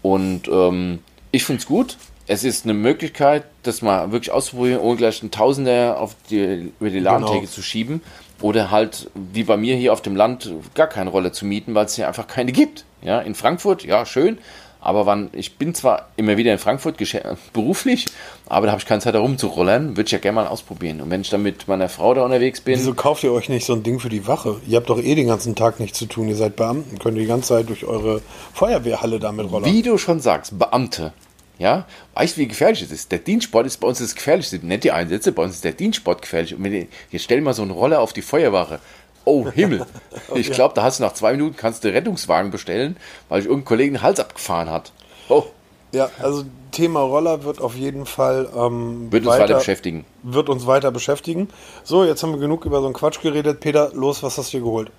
[0.02, 1.00] Und ähm,
[1.32, 1.98] ich finde es gut.
[2.26, 6.90] Es ist eine Möglichkeit, das mal wirklich auszuprobieren, ohne gleich einen Tausender auf die, über
[6.90, 7.52] die Ladentheke genau.
[7.52, 8.02] zu schieben.
[8.44, 11.86] Oder halt, wie bei mir hier auf dem Land, gar keine Rolle zu mieten, weil
[11.86, 12.84] es hier einfach keine gibt.
[13.02, 14.38] Ja, in Frankfurt, ja, schön.
[14.82, 16.98] Aber wann, ich bin zwar immer wieder in Frankfurt
[17.54, 18.06] beruflich,
[18.50, 19.96] aber da habe ich keine Zeit, da rumzurollern.
[19.96, 21.00] Würde ich ja gerne mal ausprobieren.
[21.00, 22.78] Und wenn ich dann mit meiner Frau da unterwegs bin.
[22.78, 24.60] Wieso kauft ihr euch nicht so ein Ding für die Wache?
[24.68, 26.28] Ihr habt doch eh den ganzen Tag nichts zu tun.
[26.28, 27.00] Ihr seid Beamten.
[27.00, 28.22] Könnt ihr die ganze Zeit durch eure
[28.54, 29.72] Feuerwehrhalle damit rollern?
[29.72, 31.14] Wie du schon sagst, Beamte.
[31.64, 33.10] Ja, weißt du, wie gefährlich es ist?
[33.14, 34.58] Der Dienstsport ist bei uns das Gefährlichste.
[34.58, 36.54] Nicht die Einsätze, bei uns ist der Dienstsport gefährlich.
[36.54, 38.80] Und wenn jetzt stell mal so einen Roller auf die Feuerwache.
[39.24, 39.86] Oh Himmel.
[40.36, 42.98] Ich glaube, da hast du nach zwei Minuten kannst du Rettungswagen bestellen,
[43.30, 44.92] weil ich irgendeinen Kollegen den Hals abgefahren hat.
[45.30, 45.44] Oh.
[45.94, 50.06] Ja, also Thema Roller wird auf jeden Fall ähm, wird uns weiter, weiter, beschäftigen.
[50.22, 51.48] Wird uns weiter beschäftigen.
[51.86, 53.62] So, jetzt haben wir genug über so einen Quatsch geredet.
[53.62, 54.92] Peter, los, was hast du dir geholt?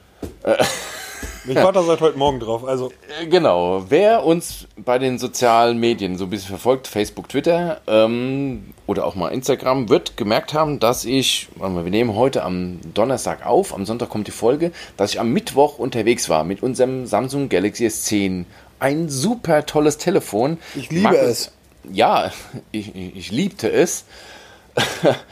[1.46, 2.64] Ich warte seit heute Morgen drauf.
[2.64, 2.92] Also.
[3.20, 3.84] Äh, genau.
[3.88, 9.14] Wer uns bei den sozialen Medien so ein bisschen verfolgt, Facebook, Twitter ähm, oder auch
[9.14, 14.08] mal Instagram, wird gemerkt haben, dass ich, wir nehmen heute am Donnerstag auf, am Sonntag
[14.08, 18.44] kommt die Folge, dass ich am Mittwoch unterwegs war mit unserem Samsung Galaxy S10.
[18.78, 20.58] Ein super tolles Telefon.
[20.74, 21.52] Ich liebe Markus, es.
[21.92, 22.32] Ja,
[22.72, 24.04] ich, ich liebte es.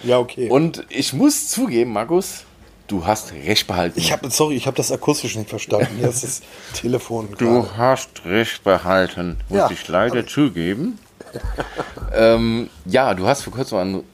[0.05, 0.49] Ja, okay.
[0.49, 2.45] Und ich muss zugeben, Markus,
[2.87, 3.99] Du hast recht behalten.
[3.99, 5.97] Ich habe, sorry, ich habe das akustisch nicht verstanden.
[5.99, 6.43] Hier ist das
[6.75, 7.29] Telefon.
[7.39, 7.77] Du gerade.
[7.77, 10.99] hast recht behalten, muss ja, ich leider zugeben.
[12.15, 14.05] ähm, ja, du hast vor kurzem einen,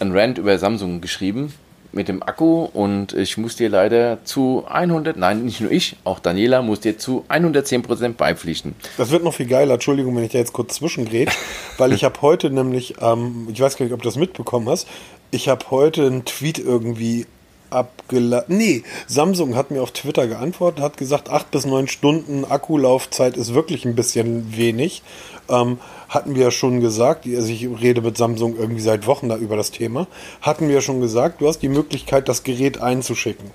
[0.00, 1.54] einen Rant über Samsung geschrieben
[1.92, 6.18] mit dem Akku und ich muss dir leider zu 100, nein, nicht nur ich, auch
[6.18, 8.74] Daniela muss dir zu 110% beipflichten.
[8.98, 11.34] Das wird noch viel geiler, Entschuldigung, wenn ich da jetzt kurz zwischengrätsch,
[11.78, 14.86] weil ich habe heute nämlich, ähm, ich weiß gar nicht, ob du das mitbekommen hast,
[15.30, 17.26] ich habe heute einen Tweet irgendwie
[17.70, 18.56] abgeladen.
[18.56, 23.54] Nee, Samsung hat mir auf Twitter geantwortet, hat gesagt, acht bis neun Stunden Akkulaufzeit ist
[23.54, 25.02] wirklich ein bisschen wenig.
[25.48, 25.78] Ähm,
[26.08, 29.56] hatten wir ja schon gesagt, also ich rede mit Samsung irgendwie seit Wochen da über
[29.56, 30.06] das Thema,
[30.40, 33.50] hatten wir ja schon gesagt, du hast die Möglichkeit, das Gerät einzuschicken.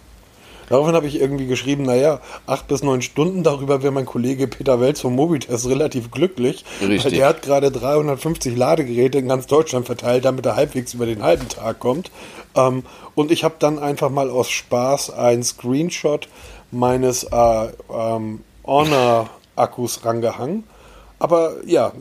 [0.73, 4.81] Daraufhin habe ich irgendwie geschrieben, naja, acht bis neun Stunden, darüber wäre mein Kollege Peter
[4.81, 6.65] Welz vom Mobitest relativ glücklich.
[6.81, 7.05] Richtig.
[7.05, 11.21] Weil der hat gerade 350 Ladegeräte in ganz Deutschland verteilt, damit er halbwegs über den
[11.21, 12.09] halben Tag kommt.
[12.55, 12.81] Ähm,
[13.13, 16.27] und ich habe dann einfach mal aus Spaß einen Screenshot
[16.71, 20.63] meines äh, ähm, Honor-Akkus rangehangen.
[21.19, 21.91] Aber ja,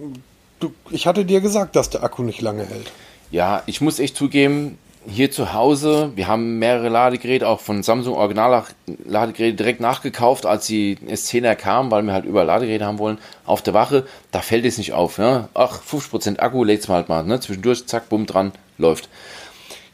[0.61, 2.91] du, ich hatte dir gesagt, dass der Akku nicht lange hält.
[3.31, 8.15] Ja, ich muss echt zugeben, hier zu Hause, wir haben mehrere Ladegeräte, auch von Samsung
[8.15, 13.63] Original-Ladegeräte direkt nachgekauft, als die S10er kamen, weil wir halt überall Ladegeräte haben wollen, auf
[13.63, 15.19] der Wache, da fällt es nicht auf.
[15.19, 15.49] Ne?
[15.55, 17.25] Ach, 50% Akku, lädt's mal halt mal.
[17.25, 17.41] Ne?
[17.41, 19.09] Zwischendurch, zack, bumm, dran, läuft.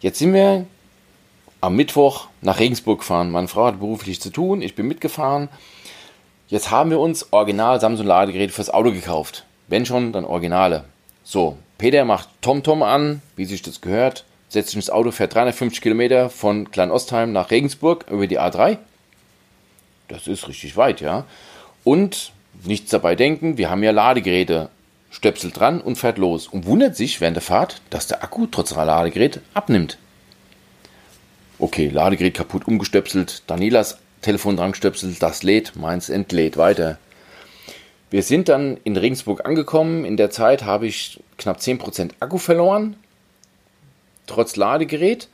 [0.00, 0.66] Jetzt sind wir
[1.60, 3.30] am Mittwoch nach Regensburg gefahren.
[3.30, 5.48] Meine Frau hat beruflich zu tun, ich bin mitgefahren.
[6.48, 9.44] Jetzt haben wir uns Original Samsung Ladegeräte fürs Auto gekauft.
[9.66, 10.84] Wenn schon, dann Originale.
[11.24, 15.80] So, Peter macht TomTom an, wie sich das gehört, setzt sich ins Auto, fährt 350
[15.80, 18.78] Kilometer von Kleinostheim nach Regensburg über die A3.
[20.08, 21.24] Das ist richtig weit, ja.
[21.84, 22.32] Und
[22.64, 24.70] nichts dabei denken, wir haben ja Ladegeräte.
[25.11, 28.74] Stöpsel dran und fährt los und wundert sich während der Fahrt, dass der Akku trotz
[28.74, 29.96] Ladegerät abnimmt.
[31.58, 36.98] Okay, Ladegerät kaputt umgestöpselt, Danielas Telefon dran gestöpselt, das lädt, meins entlädt weiter.
[38.11, 40.04] Wir sind dann in Regensburg angekommen.
[40.04, 42.96] In der Zeit habe ich knapp 10% Akku verloren
[44.28, 45.28] trotz Ladegerät.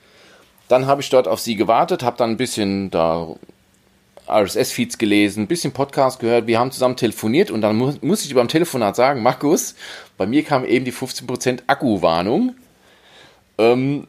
[0.68, 3.34] Dann habe ich dort auf sie gewartet, habe dann ein bisschen da
[4.26, 8.34] RSS-Feeds gelesen, ein bisschen Podcast gehört, wir haben zusammen telefoniert und dann muss, muss ich
[8.34, 9.74] beim Telefonat sagen, Markus,
[10.16, 12.54] bei mir kam eben die 15% Akkuwarnung.
[13.58, 14.06] Ähm,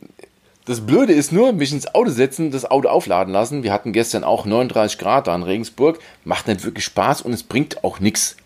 [0.66, 3.62] Das Blöde ist nur, mich ins Auto setzen, das Auto aufladen lassen.
[3.62, 6.00] Wir hatten gestern auch 39 Grad da in Regensburg.
[6.24, 8.38] Macht nicht wirklich Spaß und es bringt auch nichts.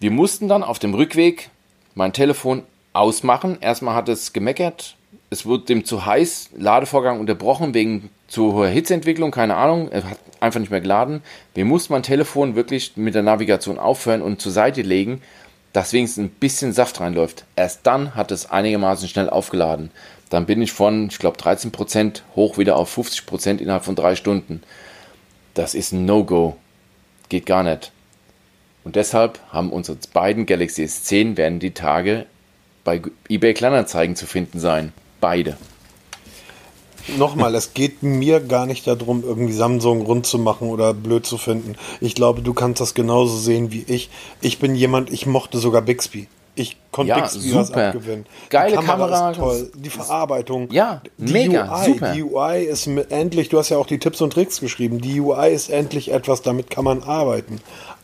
[0.00, 1.50] Wir mussten dann auf dem Rückweg
[1.94, 3.58] mein Telefon ausmachen.
[3.60, 4.94] Erstmal hat es gemeckert.
[5.30, 6.50] Es wurde dem zu heiß.
[6.56, 9.30] Ladevorgang unterbrochen wegen zu hoher Hitzeentwicklung.
[9.30, 9.90] Keine Ahnung.
[9.90, 11.22] Er hat einfach nicht mehr geladen.
[11.54, 15.20] Wir mussten mein Telefon wirklich mit der Navigation aufhören und zur Seite legen,
[15.72, 17.44] dass wenigstens ein bisschen Saft reinläuft.
[17.56, 19.90] Erst dann hat es einigermaßen schnell aufgeladen
[20.30, 24.62] dann bin ich von, ich glaube, 13% hoch wieder auf 50% innerhalb von drei Stunden.
[25.54, 26.56] Das ist ein No-Go.
[27.28, 27.92] Geht gar nicht.
[28.84, 32.26] Und deshalb haben unsere beiden Galaxy S10 werden die Tage
[32.84, 34.92] bei eBay Kleinanzeigen zu finden sein.
[35.20, 35.56] Beide.
[37.16, 41.38] Nochmal, es geht mir gar nicht darum, irgendwie Samsung rund zu machen oder blöd zu
[41.38, 41.76] finden.
[42.00, 44.10] Ich glaube, du kannst das genauso sehen wie ich.
[44.40, 46.28] Ich bin jemand, ich mochte sogar Bixby.
[46.54, 47.88] Ich konnte ja, nichts super.
[47.88, 48.26] abgewinnen.
[48.50, 49.70] Geile die Kamera, Kamera ist toll.
[49.76, 50.68] Die Verarbeitung.
[50.72, 52.12] Ja, die mega, UI, super.
[52.12, 55.00] Die UI ist mit, endlich, du hast ja auch die Tipps und Tricks geschrieben.
[55.00, 57.60] Die UI ist endlich etwas, damit kann man arbeiten.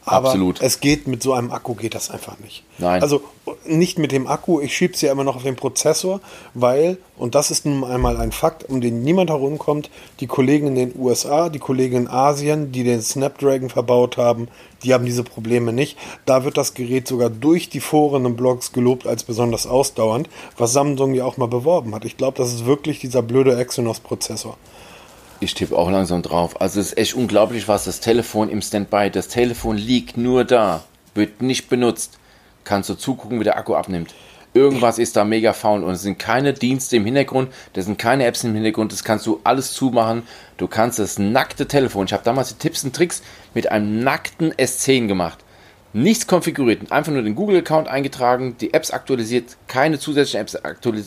[0.07, 0.61] Aber Absolut.
[0.61, 2.63] es geht mit so einem Akku geht das einfach nicht.
[2.77, 3.01] Nein.
[3.01, 3.23] Also
[3.65, 6.21] nicht mit dem Akku, ich schiebe es ja immer noch auf den Prozessor,
[6.53, 9.89] weil, und das ist nun einmal ein Fakt, um den niemand herumkommt,
[10.21, 14.49] die Kollegen in den USA, die Kollegen in Asien, die den Snapdragon verbaut haben,
[14.83, 15.97] die haben diese Probleme nicht.
[16.27, 20.75] Da wird das Gerät sogar durch die Foren und Blogs gelobt als besonders ausdauernd, was
[20.75, 22.05] Samsung ja auch mal beworben hat.
[22.05, 24.59] Ich glaube, das ist wirklich dieser blöde Exynos-Prozessor.
[25.45, 26.59] Ich tippe auch langsam drauf.
[26.63, 30.85] Also es ist echt unglaublich, was das Telefon im Standby, das Telefon liegt nur da,
[31.15, 32.19] wird nicht benutzt.
[32.65, 34.15] Kannst du zugucken, wie der Akku abnimmt.
[34.55, 38.25] Irgendwas ist da mega faul und es sind keine Dienste im Hintergrund, das sind keine
[38.25, 40.23] Apps im Hintergrund, das kannst du alles zumachen.
[40.57, 44.55] Du kannst das nackte Telefon, ich habe damals die Tipps und Tricks mit einem nackten
[44.55, 45.41] S10 gemacht.
[45.93, 50.55] Nichts konfiguriert, einfach nur den Google-Account eingetragen, die Apps aktualisiert, keine zusätzlichen Apps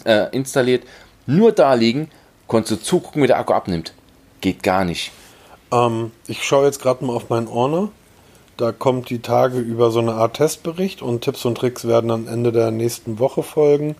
[0.06, 0.84] äh, installiert,
[1.26, 2.12] nur da liegen,
[2.46, 3.94] konntest du zugucken, wie der Akku abnimmt.
[4.42, 5.12] Geht gar nicht.
[5.72, 7.90] Ähm, ich schaue jetzt gerade mal auf meinen Ordner.
[8.58, 12.28] Da kommt die Tage über so eine Art Testbericht und Tipps und Tricks werden am
[12.28, 13.96] Ende der nächsten Woche folgen.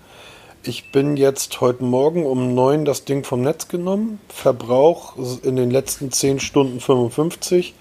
[0.64, 4.20] Ich bin jetzt heute Morgen um 9 das Ding vom Netz genommen.
[4.30, 7.76] Verbrauch in den letzten 10 Stunden 55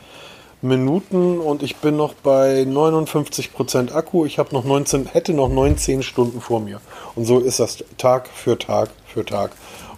[0.62, 4.26] Minuten und ich bin noch bei 59% Akku.
[4.26, 6.80] Ich habe noch 19, hätte noch 19 Stunden vor mir.
[7.14, 9.52] Und so ist das Tag für Tag für Tag.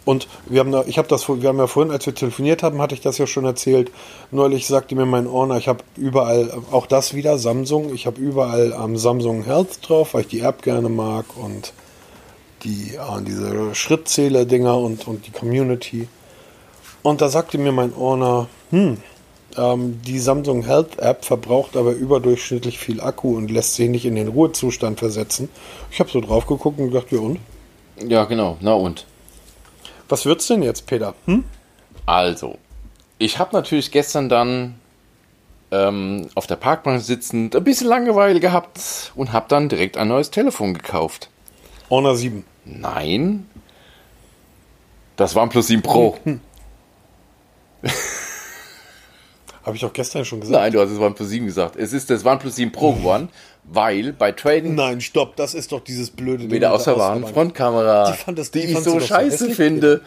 [0.09, 2.81] Und wir haben, da, ich habe das, wir haben ja vorhin, als wir telefoniert haben,
[2.81, 3.93] hatte ich das ja schon erzählt.
[4.31, 7.93] Neulich sagte mir mein Ordner, ich habe überall, auch das wieder Samsung.
[7.93, 11.75] Ich habe überall am ähm, Samsung Health drauf, weil ich die App gerne mag und
[12.63, 16.09] die, äh, diese Schrittzähler-Dinger und, und die Community.
[17.03, 18.97] Und da sagte mir mein Ordner, hm,
[19.59, 24.15] ähm, die Samsung Health App verbraucht aber überdurchschnittlich viel Akku und lässt sich nicht in
[24.15, 25.51] den Ruhezustand versetzen.
[25.91, 27.39] Ich habe so drauf geguckt und gedacht, ja und?
[27.99, 29.05] Ja, genau, na und?
[30.09, 31.15] Was wird's denn jetzt, Peter?
[31.27, 31.45] Hm?
[32.07, 32.59] Also,
[33.19, 34.77] ich habe natürlich gestern dann
[35.71, 40.31] ähm, auf der Parkbank sitzend ein bisschen Langeweile gehabt und habe dann direkt ein neues
[40.31, 41.29] Telefon gekauft.
[41.91, 42.45] Honor 7.
[42.65, 43.49] Nein.
[45.17, 46.17] Das OnePlus 7 Pro.
[46.25, 46.41] Hm.
[49.65, 50.59] Habe ich auch gestern schon gesagt.
[50.59, 51.77] Nein, du hast das OnePlus 7 gesagt.
[51.77, 53.29] Es ist das OnePlus 7 Pro geworden,
[53.73, 54.75] weil bei Trading.
[54.75, 56.51] Nein, stopp, das ist doch dieses blöde Ding.
[56.51, 60.03] Mit der außerbaren Frontkamera, die, fand das, die, die ich so scheiße finde.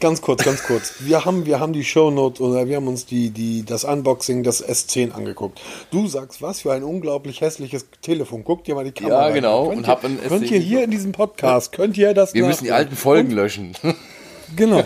[0.00, 0.94] Ganz kurz, ganz kurz.
[1.00, 4.64] Wir haben, wir haben die Shownote oder wir haben uns die, die, das Unboxing des
[4.64, 5.60] S10 angeguckt.
[5.90, 8.44] Du sagst, was für ein unglaublich hässliches Telefon.
[8.44, 9.28] Guck dir mal die Kamera an.
[9.30, 9.66] Ja, genau.
[9.66, 12.44] Könnt und ihr, hab ein könnt ihr hier in diesem Podcast, könnt ihr das Wir
[12.44, 13.74] müssen die alten Folgen und, löschen.
[14.56, 14.84] Genau.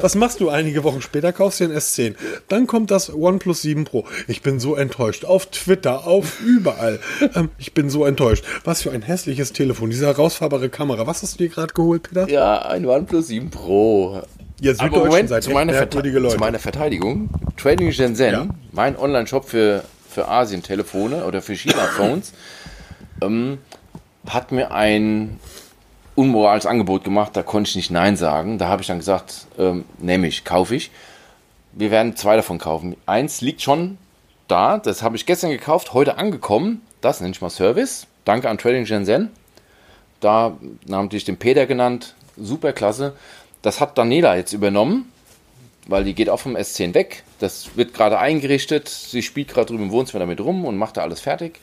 [0.00, 1.32] Was, machst du einige Wochen später?
[1.32, 2.14] Kaufst dir ein S10.
[2.48, 4.04] Dann kommt das OnePlus 7 Pro.
[4.28, 5.24] Ich bin so enttäuscht.
[5.24, 7.00] Auf Twitter, auf überall.
[7.34, 8.44] Ähm, ich bin so enttäuscht.
[8.64, 9.90] Was für ein hässliches Telefon.
[9.90, 11.06] Diese herausfahrbare Kamera.
[11.06, 12.28] Was hast du dir gerade geholt, Peter?
[12.28, 14.22] Ja, ein OnePlus 7 Pro.
[14.60, 17.28] Ja, Aber Moment, zu meiner, zu meiner Verteidigung.
[17.56, 18.46] Trading Shenzhen, ja.
[18.70, 22.32] mein Online-Shop für, für Asien-Telefone oder für China-Phones,
[23.22, 23.58] ähm,
[24.28, 25.40] hat mir ein
[26.14, 28.58] unmoralisches Angebot gemacht, da konnte ich nicht Nein sagen.
[28.58, 30.90] Da habe ich dann gesagt, ähm, nehme ich, kaufe ich.
[31.72, 32.96] Wir werden zwei davon kaufen.
[33.06, 33.98] Eins liegt schon
[34.48, 36.82] da, das habe ich gestern gekauft, heute angekommen.
[37.00, 38.06] Das nenne ich mal Service.
[38.24, 39.30] Danke an Trading Shenzhen.
[40.20, 42.14] Da namentlich den Peter genannt.
[42.36, 43.14] Super klasse.
[43.62, 45.10] Das hat Daniela jetzt übernommen,
[45.88, 47.24] weil die geht auch vom S10 weg.
[47.38, 48.88] Das wird gerade eingerichtet.
[48.88, 51.58] Sie spielt gerade drüben im Wohnzimmer damit rum und macht da alles fertig.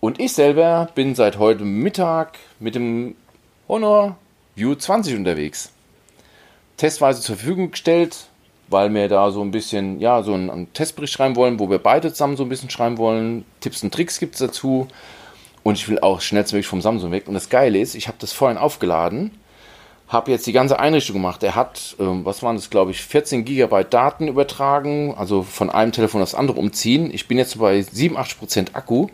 [0.00, 3.16] Und ich selber bin seit heute Mittag mit dem
[3.68, 4.16] Honor
[4.54, 5.70] View 20 unterwegs.
[6.76, 8.28] Testweise zur Verfügung gestellt,
[8.68, 11.78] weil wir da so ein bisschen, ja, so einen, einen Testbericht schreiben wollen, wo wir
[11.78, 13.44] beide zusammen so ein bisschen schreiben wollen.
[13.60, 14.88] Tipps und Tricks gibt es dazu.
[15.62, 17.26] Und ich will auch schnellstmöglich vom Samsung weg.
[17.26, 19.30] Und das Geile ist, ich habe das vorhin aufgeladen
[20.08, 21.42] habe jetzt die ganze Einrichtung gemacht.
[21.42, 25.92] Er hat, ähm, was waren das, glaube ich, 14 Gigabyte Daten übertragen, also von einem
[25.92, 27.10] Telefon aufs andere umziehen.
[27.12, 29.08] Ich bin jetzt bei 87% Akku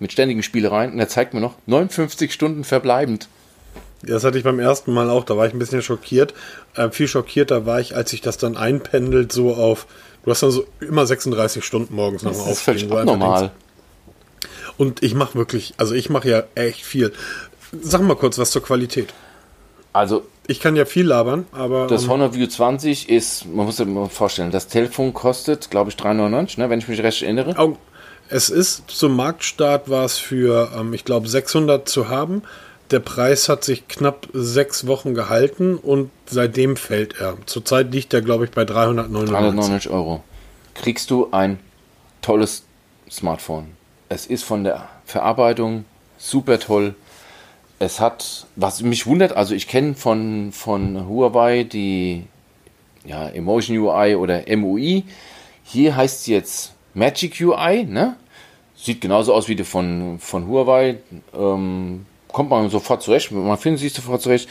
[0.00, 3.28] mit ständigen Spielereien und er zeigt mir noch 59 Stunden verbleibend.
[4.02, 6.34] Das hatte ich beim ersten Mal auch, da war ich ein bisschen schockiert.
[6.74, 9.86] Äh, viel schockierter war ich, als sich das dann einpendelt, so auf,
[10.24, 12.50] du hast dann so immer 36 Stunden morgens nochmal aufstehen.
[12.50, 13.50] Das ist völlig abnormal.
[14.76, 17.12] Und ich mache wirklich, also ich mache ja echt viel.
[17.80, 19.12] Sag mal kurz was zur Qualität.
[19.92, 21.88] Also ich kann ja viel labern, aber.
[21.88, 25.96] Das Honor View 20 ist, man muss sich mal vorstellen, das Telefon kostet, glaube ich,
[25.96, 27.76] 3,99, ne, wenn ich mich recht erinnere.
[28.30, 32.42] Es ist zum Marktstart war es für, ähm, ich glaube, 600 zu haben.
[32.90, 37.36] Der Preis hat sich knapp sechs Wochen gehalten und seitdem fällt er.
[37.44, 39.30] Zurzeit liegt er, glaube ich, bei 399.
[39.30, 40.24] 399 Euro.
[40.74, 41.58] Kriegst du ein
[42.22, 42.64] tolles
[43.10, 43.66] Smartphone.
[44.08, 45.84] Es ist von der Verarbeitung
[46.16, 46.94] super toll.
[47.78, 52.24] Es hat, was mich wundert, also ich kenne von, von Huawei die
[53.04, 55.04] ja, Emotion UI oder MUI.
[55.62, 58.16] Hier heißt es jetzt Magic UI, ne?
[58.76, 60.98] Sieht genauso aus wie die von, von Huawei.
[61.34, 64.48] Ähm, kommt man sofort zurecht, man findet sich sofort zurecht.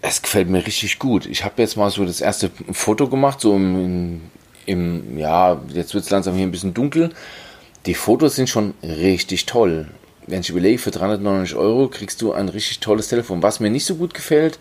[0.00, 1.26] Es gefällt mir richtig gut.
[1.26, 4.20] Ich habe jetzt mal so das erste Foto gemacht, so im,
[4.64, 7.10] im ja, jetzt wird es langsam hier ein bisschen dunkel.
[7.86, 9.88] Die Fotos sind schon richtig toll.
[10.26, 13.42] Wenn ich überlege, für 399 Euro kriegst du ein richtig tolles Telefon.
[13.42, 14.58] Was mir nicht so gut gefällt,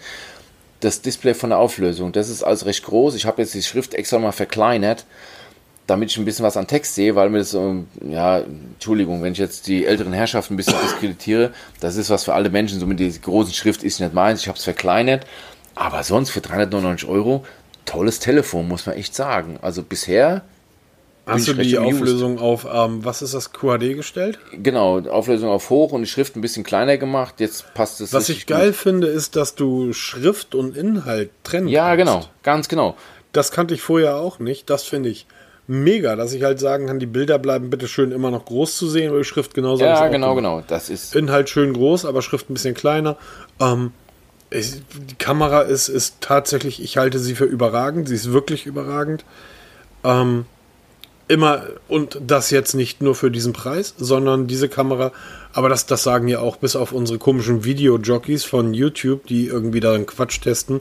[0.79, 2.13] das Display von der Auflösung.
[2.13, 3.15] Das ist alles recht groß.
[3.15, 5.05] Ich habe jetzt die Schrift extra mal verkleinert
[5.87, 7.57] damit ich ein bisschen was an Text sehe, weil mir das,
[8.07, 12.33] ja, Entschuldigung, wenn ich jetzt die älteren Herrschaften ein bisschen diskreditiere, das ist was für
[12.33, 15.25] alle Menschen, so mit dieser großen Schrift ist nicht meins, ich habe es verkleinert,
[15.75, 17.45] aber sonst für 399 Euro,
[17.85, 19.57] tolles Telefon, muss man echt sagen.
[19.61, 20.43] Also bisher
[21.25, 24.39] Hast du die Auflösung auf, ähm, was ist das, QHD gestellt?
[24.53, 27.35] Genau, Auflösung auf hoch und die Schrift ein bisschen kleiner gemacht.
[27.39, 28.13] Jetzt passt es.
[28.13, 28.77] Was ich geil gut.
[28.77, 31.97] finde, ist, dass du Schrift und Inhalt trennen Ja, kannst.
[31.99, 32.95] genau, ganz genau.
[33.33, 34.69] Das kannte ich vorher auch nicht.
[34.69, 35.27] Das finde ich
[35.67, 38.87] mega, dass ich halt sagen kann, die Bilder bleiben bitte schön immer noch groß zu
[38.87, 39.89] sehen, weil die Schrift genauso ist.
[39.89, 40.63] Ja, genau, genau.
[40.65, 41.15] Das ist.
[41.15, 43.17] Inhalt schön groß, aber Schrift ein bisschen kleiner.
[43.59, 43.91] Ähm,
[44.49, 48.07] ich, die Kamera ist, ist tatsächlich, ich halte sie für überragend.
[48.07, 49.25] Sie ist wirklich überragend.
[50.03, 50.45] Ähm,
[51.27, 55.11] immer, und das jetzt nicht nur für diesen Preis, sondern diese Kamera,
[55.53, 59.81] aber das, das sagen ja auch bis auf unsere komischen Video-Jockeys von YouTube, die irgendwie
[59.81, 60.79] da einen Quatsch testen.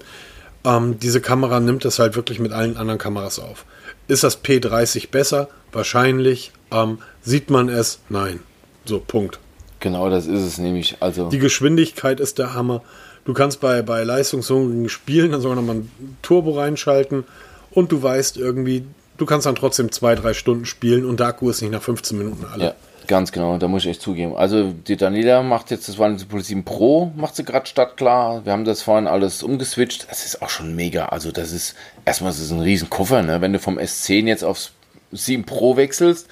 [0.65, 3.65] Ähm, diese Kamera nimmt es halt wirklich mit allen anderen Kameras auf.
[4.09, 5.49] Ist das P30 besser?
[5.73, 6.53] Wahrscheinlich.
[6.71, 8.01] Ähm, sieht man es?
[8.09, 8.41] Nein.
[8.85, 9.39] So, Punkt.
[9.81, 10.97] Genau, das ist es nämlich.
[11.01, 12.83] Also die Geschwindigkeit ist der Hammer.
[13.25, 17.25] Du kannst bei, bei leistungshungrigen Spielen dann sogar nochmal ein Turbo reinschalten
[17.73, 18.85] und du weißt irgendwie,
[19.19, 22.17] du kannst dann trotzdem zwei, drei Stunden spielen und der Akku ist nicht nach 15
[22.17, 22.65] Minuten alle.
[22.65, 22.75] Ja,
[23.07, 24.37] Ganz genau, da muss ich echt zugeben.
[24.37, 28.45] Also die Daniela macht jetzt das OnePlus 7 Pro, macht sie gerade startklar.
[28.45, 30.11] Wir haben das vorhin alles umgeswitcht.
[30.11, 31.07] Das ist auch schon mega.
[31.07, 33.41] Also das ist, erstmal ist ein riesen Koffer, ne?
[33.41, 34.73] Wenn du vom S10 jetzt aufs
[35.13, 36.27] 7 Pro wechselst,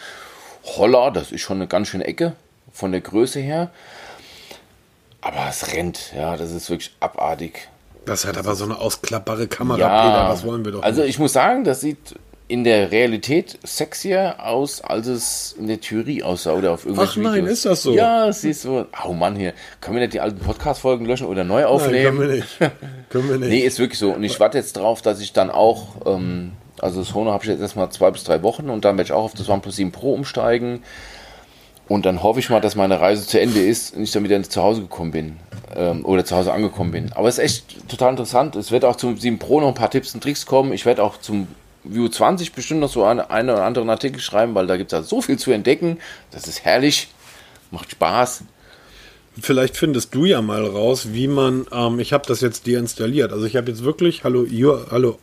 [0.64, 2.32] holla, das ist schon eine ganz schöne Ecke
[2.72, 3.70] von der Größe her.
[5.20, 7.68] Aber es rennt, ja, das ist wirklich abartig.
[8.04, 10.82] Das hat aber so eine ausklappbare Kamera, ja, Peter, was wollen wir doch.
[10.82, 11.10] Also nicht.
[11.10, 16.22] ich muss sagen, das sieht in der Realität sexier aus, als es in der Theorie
[16.22, 17.59] aussah oder auf irgendwelchen Ach nein, Videos.
[17.59, 17.94] ist das so?
[17.94, 18.85] Ja, siehst so.
[19.04, 19.54] Oh Mann, hier.
[19.80, 21.94] Können wir nicht die alten Podcast-Folgen löschen oder neu aufnehmen?
[21.94, 22.59] Nein, können wir nicht.
[23.09, 23.48] können wir nicht.
[23.48, 24.12] Nee, ist wirklich so.
[24.12, 27.50] Und ich warte jetzt drauf, dass ich dann auch, ähm, also das Honor habe ich
[27.50, 29.90] jetzt erstmal zwei bis drei Wochen und dann werde ich auch auf das OnePlus 7
[29.90, 30.83] Pro umsteigen.
[31.88, 34.42] Und dann hoffe ich mal, dass meine Reise zu Ende ist und ich dann wieder
[34.42, 35.37] zu Hause gekommen bin.
[35.74, 37.12] Ähm, oder zu Hause angekommen bin.
[37.14, 38.54] Aber es ist echt total interessant.
[38.54, 40.72] Es wird auch zum 7 Pro noch ein paar Tipps und Tricks kommen.
[40.74, 41.48] Ich werde auch zum
[41.85, 44.99] View 20 bestimmt noch so einen, einen oder anderen Artikel schreiben, weil da gibt es
[44.99, 45.99] ja so viel zu entdecken.
[46.31, 47.09] Das ist herrlich,
[47.70, 48.44] macht Spaß.
[49.40, 53.33] Vielleicht findest du ja mal raus, wie man, ähm, ich habe das jetzt deinstalliert.
[53.33, 54.47] Also ich habe jetzt wirklich, hallo,
[54.90, 55.18] hallo,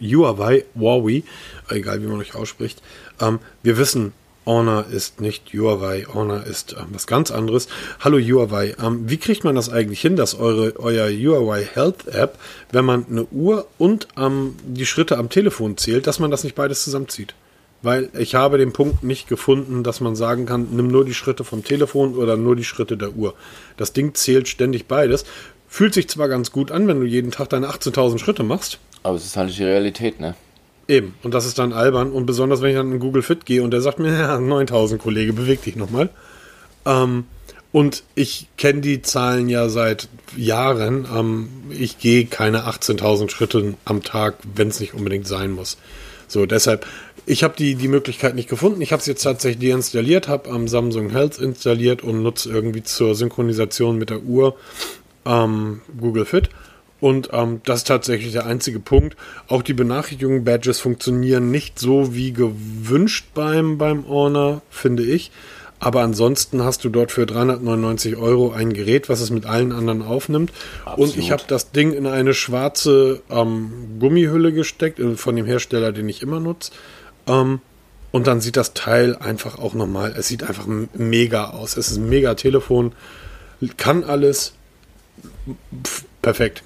[0.00, 1.22] Huawei, Huawei,
[1.70, 2.82] egal wie man euch ausspricht.
[3.20, 4.12] Ähm, wir wissen,
[4.48, 7.68] Honor ist nicht Huawei, Honor ist ähm, was ganz anderes.
[8.00, 12.38] Hallo Huawei, ähm, wie kriegt man das eigentlich hin, dass eure, euer Huawei Health App,
[12.72, 16.82] wenn man eine Uhr und die Schritte am Telefon zählt, dass man das nicht beides
[16.82, 17.34] zusammenzieht?
[17.82, 21.44] Weil ich habe den Punkt nicht gefunden, dass man sagen kann, nimm nur die Schritte
[21.44, 23.34] vom Telefon oder nur die Schritte der Uhr.
[23.76, 25.26] Das Ding zählt ständig beides.
[25.68, 28.78] Fühlt sich zwar ganz gut an, wenn du jeden Tag deine 18.000 Schritte machst.
[29.02, 30.34] Aber es ist halt die Realität, ne?
[30.88, 32.10] Eben, und das ist dann albern.
[32.10, 35.00] Und besonders, wenn ich dann in Google Fit gehe und der sagt mir, ja, 9000
[35.00, 36.08] Kollege, beweg dich nochmal.
[36.86, 37.24] Ähm,
[37.70, 41.06] und ich kenne die Zahlen ja seit Jahren.
[41.14, 45.76] Ähm, ich gehe keine 18.000 Schritte am Tag, wenn es nicht unbedingt sein muss.
[46.26, 46.86] So, deshalb,
[47.26, 48.80] ich habe die, die Möglichkeit nicht gefunden.
[48.80, 53.14] Ich habe es jetzt tatsächlich deinstalliert, habe am Samsung Health installiert und nutze irgendwie zur
[53.14, 54.56] Synchronisation mit der Uhr
[55.26, 56.48] ähm, Google Fit.
[57.00, 59.16] Und ähm, das ist tatsächlich der einzige Punkt.
[59.46, 65.30] Auch die Benachrichtigungen-Badges funktionieren nicht so wie gewünscht beim, beim Honor, finde ich.
[65.80, 70.02] Aber ansonsten hast du dort für 399 Euro ein Gerät, was es mit allen anderen
[70.02, 70.52] aufnimmt.
[70.84, 71.10] Absolut.
[71.10, 75.92] Und ich habe das Ding in eine schwarze ähm, Gummihülle gesteckt, äh, von dem Hersteller,
[75.92, 76.72] den ich immer nutze.
[77.28, 77.60] Ähm,
[78.10, 81.76] und dann sieht das Teil einfach auch nochmal, es sieht einfach mega aus.
[81.76, 82.92] Es ist ein mega Telefon,
[83.76, 84.54] kann alles.
[85.84, 86.62] Pff, perfekt.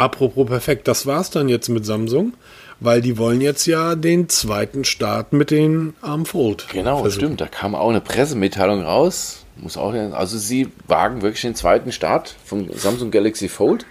[0.00, 2.32] Apropos perfekt, das war's dann jetzt mit Samsung
[2.80, 6.66] weil die wollen jetzt ja den zweiten Start mit den Arm Fold.
[6.72, 7.20] Genau, versuchen.
[7.20, 7.40] stimmt.
[7.40, 9.44] Da kam auch eine Pressemitteilung raus.
[9.56, 13.84] Muss auch, also sie wagen wirklich den zweiten Start vom Samsung Galaxy Fold.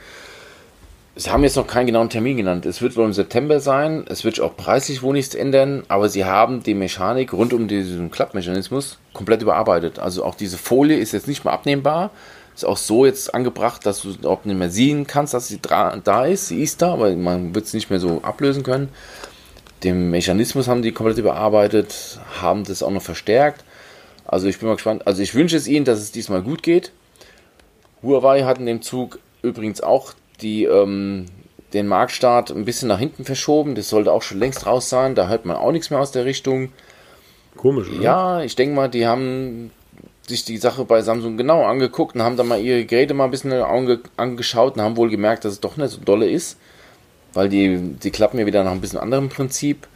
[1.16, 2.66] Sie haben jetzt noch keinen genauen Termin genannt.
[2.66, 4.06] Es wird wohl im September sein.
[4.08, 8.10] Es wird auch preislich wohl nichts ändern, aber sie haben die Mechanik rund um diesen
[8.10, 10.00] Klappmechanismus komplett überarbeitet.
[10.00, 12.12] Also auch diese Folie ist jetzt nicht mehr abnehmbar,
[12.60, 16.26] ist auch so jetzt angebracht, dass du auch nicht mehr sehen kannst, dass sie da
[16.26, 16.48] ist.
[16.50, 18.90] Sie ist da, aber man wird es nicht mehr so ablösen können.
[19.84, 23.64] Den Mechanismus haben die komplett überarbeitet, haben das auch noch verstärkt.
[24.26, 25.08] Also ich bin mal gespannt.
[25.08, 26.92] Also ich wünsche es ihnen, dass es diesmal gut geht.
[28.04, 31.28] Huawei hat in dem Zug übrigens auch die, ähm,
[31.72, 33.76] den Marktstart ein bisschen nach hinten verschoben.
[33.76, 35.16] Das sollte auch schon längst raus sein.
[35.16, 36.74] Da hört man auch nichts mehr aus der Richtung.
[37.56, 38.02] Komisch, oder?
[38.02, 39.72] Ja, ich denke mal, die haben
[40.30, 43.32] sich die Sache bei Samsung genau angeguckt und haben dann mal ihre Geräte mal ein
[43.32, 46.58] bisschen ange angeschaut und haben wohl gemerkt, dass es doch nicht so dolle ist,
[47.34, 49.88] weil die, die klappen ja wieder nach ein bisschen anderem Prinzip.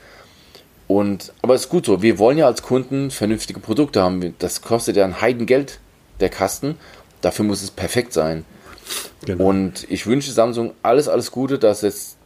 [0.88, 4.36] Und, aber es ist gut so, wir wollen ja als Kunden vernünftige Produkte haben.
[4.40, 5.80] Das kostet ja ein Heidengeld,
[6.20, 6.78] der Kasten.
[7.22, 8.46] Dafür muss es perfekt sein.
[9.26, 9.46] Genau.
[9.46, 12.18] Und ich wünsche Samsung alles, alles Gute, dass es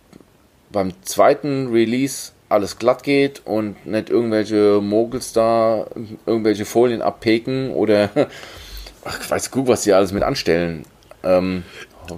[0.71, 5.87] beim zweiten Release alles glatt geht und nicht irgendwelche Mogels da
[6.25, 8.09] irgendwelche Folien abpeken oder
[9.05, 10.85] ach, ich weiß gut, was sie alles mit anstellen.
[11.23, 11.63] Ähm,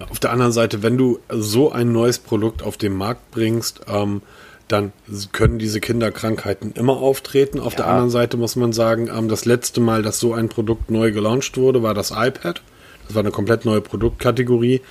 [0.10, 4.22] auf der anderen Seite, wenn du so ein neues Produkt auf den Markt bringst, ähm,
[4.68, 4.94] dann
[5.32, 7.60] können diese Kinderkrankheiten immer auftreten.
[7.60, 7.78] Auf ja.
[7.78, 11.12] der anderen Seite muss man sagen, ähm, das letzte Mal, dass so ein Produkt neu
[11.12, 12.62] gelauncht wurde, war das iPad.
[13.08, 14.82] Das war eine komplett neue Produktkategorie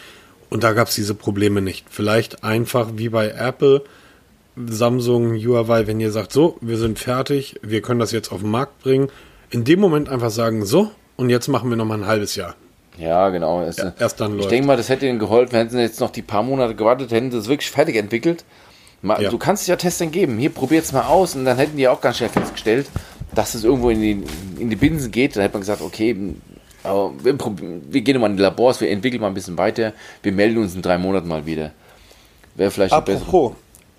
[0.50, 1.86] und da gab es diese Probleme nicht.
[1.88, 3.84] Vielleicht einfach wie bei Apple
[4.66, 8.50] Samsung, Huawei, wenn ihr sagt, so, wir sind fertig, wir können das jetzt auf den
[8.50, 9.08] Markt bringen,
[9.50, 12.54] in dem Moment einfach sagen, so, und jetzt machen wir noch mal ein halbes Jahr.
[12.98, 13.62] Ja, genau.
[13.62, 16.10] Es, ja, erst dann ich denke mal, das hätte ihnen geholfen, hätten sie jetzt noch
[16.10, 18.44] die paar Monate gewartet, hätten sie es wirklich fertig entwickelt.
[19.00, 19.30] Mal, ja.
[19.30, 20.38] Du kannst ja Tests geben.
[20.38, 21.36] Hier, probiert es mal aus.
[21.36, 22.88] Und dann hätten die auch ganz schnell festgestellt,
[23.32, 24.24] dass es irgendwo in die,
[24.58, 25.36] in die Binsen geht.
[25.36, 26.16] Dann hätte man gesagt, okay,
[26.82, 27.38] aber wir,
[27.90, 29.92] wir gehen mal in die Labors, wir entwickeln mal ein bisschen weiter.
[30.22, 31.72] Wir melden uns in drei Monaten mal wieder.
[32.56, 33.52] Wäre vielleicht Apropos,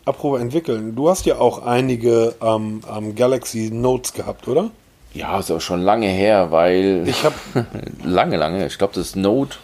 [0.06, 4.72] Apropos entwickeln, du hast ja auch einige ähm, ähm, Galaxy Notes gehabt, oder?
[5.14, 7.08] Ja, ist auch schon lange her, weil.
[7.08, 7.36] Ich habe.
[8.04, 8.66] lange, lange.
[8.68, 9.58] Ich glaube, das Note,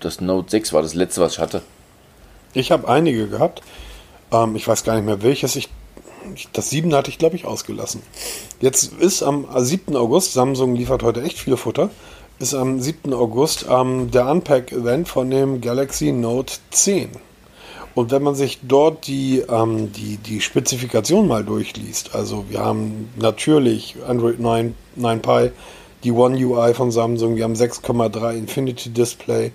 [0.00, 1.62] das Note 6 war das letzte, was ich hatte.
[2.52, 3.62] Ich habe einige gehabt.
[4.32, 5.56] Ähm, ich weiß gar nicht mehr welches.
[5.56, 5.68] Ich,
[6.52, 8.02] das 7 hatte ich, glaube ich, ausgelassen.
[8.60, 9.96] Jetzt ist am 7.
[9.96, 11.90] August, Samsung liefert heute echt viele Futter,
[12.38, 13.14] ist am 7.
[13.14, 17.10] August ähm, der Unpack-Event von dem Galaxy Note 10.
[17.94, 23.10] Und wenn man sich dort die, ähm, die, die Spezifikation mal durchliest, also wir haben
[23.16, 25.50] natürlich Android 9, 9 Pi,
[26.04, 29.52] die One UI von Samsung, wir haben 6,3 Infinity Display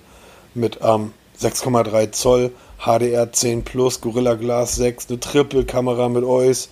[0.53, 6.69] mit ähm, 6,3 Zoll, HDR 10 Plus, Gorilla Glass 6, eine Triple-Kamera mit OIS.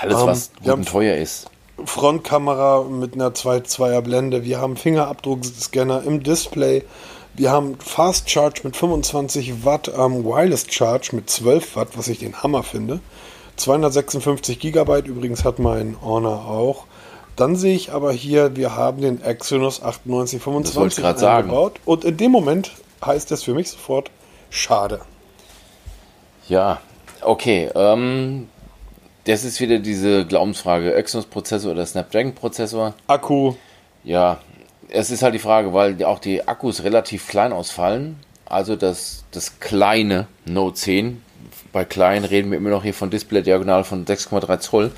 [0.00, 1.48] Alles, ähm, was gut und teuer ist.
[1.84, 6.84] Frontkamera mit einer 2,2er Blende, wir haben Fingerabdruckscanner im Display,
[7.34, 12.18] wir haben Fast Charge mit 25 Watt, ähm, Wireless Charge mit 12 Watt, was ich
[12.18, 13.00] den Hammer finde.
[13.56, 16.84] 256 Gigabyte übrigens hat mein Honor auch.
[17.36, 21.18] Dann sehe ich aber hier, wir haben den Exynos 9825 eingebaut.
[21.18, 21.82] Sagen.
[21.86, 22.72] Und in dem Moment
[23.04, 24.10] heißt es für mich sofort,
[24.50, 25.00] schade.
[26.48, 26.80] Ja,
[27.22, 27.70] okay.
[27.74, 28.48] Ähm,
[29.24, 32.94] das ist wieder diese Glaubensfrage: Exynos-Prozessor oder Snapdragon-Prozessor.
[33.06, 33.54] Akku.
[34.04, 34.40] Ja,
[34.92, 38.16] es ist halt die Frage, weil auch die Akkus relativ klein ausfallen.
[38.44, 41.22] Also das, das kleine Note 10,
[41.72, 44.92] bei klein reden wir immer noch hier von Display-Diagonal von 6,3 Zoll,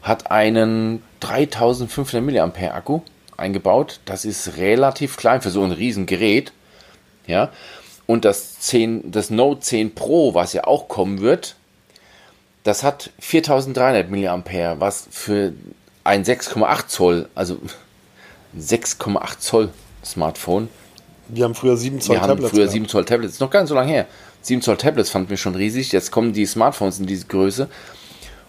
[0.00, 3.00] hat einen 3500 mAh Akku
[3.36, 4.00] eingebaut.
[4.06, 6.52] Das ist relativ klein für so ein Riesengerät.
[7.26, 7.50] Ja.
[8.06, 11.56] Und das, 10, das Note 10 Pro, was ja auch kommen wird,
[12.64, 15.52] das hat 4300 mAh, was für
[16.04, 17.58] ein 6,8 Zoll, also
[18.58, 19.70] 6,8 Zoll
[20.04, 20.68] Smartphone.
[21.28, 22.40] Wir haben früher 7 Zoll wir Tablets.
[22.40, 24.06] Wir haben früher 7 Zoll Tablets, noch gar nicht so lange her.
[24.42, 25.92] 7 Zoll Tablets fanden wir schon riesig.
[25.92, 27.68] Jetzt kommen die Smartphones in diese Größe.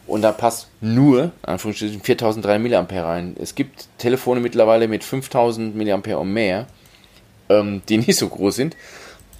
[0.05, 3.35] Und da passt nur, Anführungsstrichen, 4003 mAh rein.
[3.39, 6.67] Es gibt Telefone mittlerweile mit 5000 mAh und mehr,
[7.49, 8.75] ähm, die nicht so groß sind.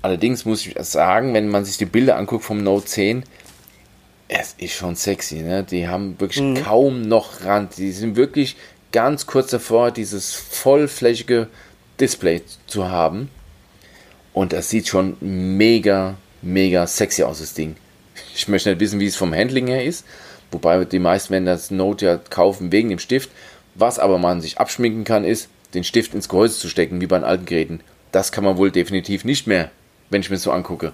[0.02, 3.24] Allerdings muss ich sagen, wenn man sich die Bilder anguckt vom Note 10,
[4.28, 5.42] es ist schon sexy.
[5.42, 5.64] Ne?
[5.64, 6.56] Die haben wirklich mhm.
[6.56, 7.78] kaum noch Rand.
[7.78, 8.56] Die sind wirklich
[8.94, 11.50] ganz kurz davor, dieses vollflächige
[12.00, 13.30] Display zu haben.
[14.32, 17.76] Und das sieht schon mega, mega sexy aus, das Ding.
[18.34, 20.06] Ich möchte nicht wissen, wie es vom Handling her ist.
[20.52, 23.30] Wobei die meisten werden das Note ja kaufen wegen dem Stift.
[23.76, 27.18] Was aber man sich abschminken kann, ist, den Stift ins Gehäuse zu stecken, wie bei
[27.18, 27.80] den alten Geräten.
[28.12, 29.72] Das kann man wohl definitiv nicht mehr,
[30.12, 30.94] wenn ich mir so angucke.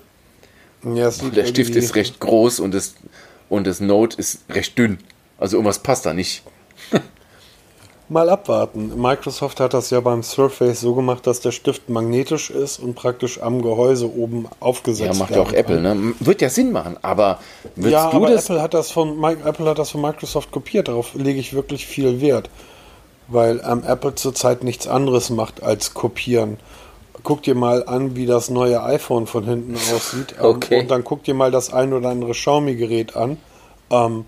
[0.84, 2.95] Ja, der Stift ist recht groß und das,
[3.50, 5.00] und das Note ist recht dünn.
[5.38, 6.43] Also irgendwas passt da nicht.
[8.12, 8.99] Mal abwarten.
[8.99, 13.39] Microsoft hat das ja beim Surface so gemacht, dass der Stift magnetisch ist und praktisch
[13.39, 15.14] am Gehäuse oben aufgesetzt wird.
[15.14, 16.16] Ja, macht ja auch Apple, ne?
[16.20, 17.38] Wird ja Sinn machen, aber
[17.76, 20.88] würdest ja, du aber das Apple hat das von Apple hat das von Microsoft kopiert,
[20.88, 22.49] darauf lege ich wirklich viel Wert,
[23.28, 26.57] weil ähm, Apple zurzeit nichts anderes macht als kopieren.
[27.22, 30.34] Guck dir mal an, wie das neue iPhone von hinten aussieht.
[30.39, 30.82] Ähm, okay.
[30.82, 33.38] Und dann guck dir mal das ein oder andere Xiaomi-Gerät an.
[33.91, 34.26] Ähm,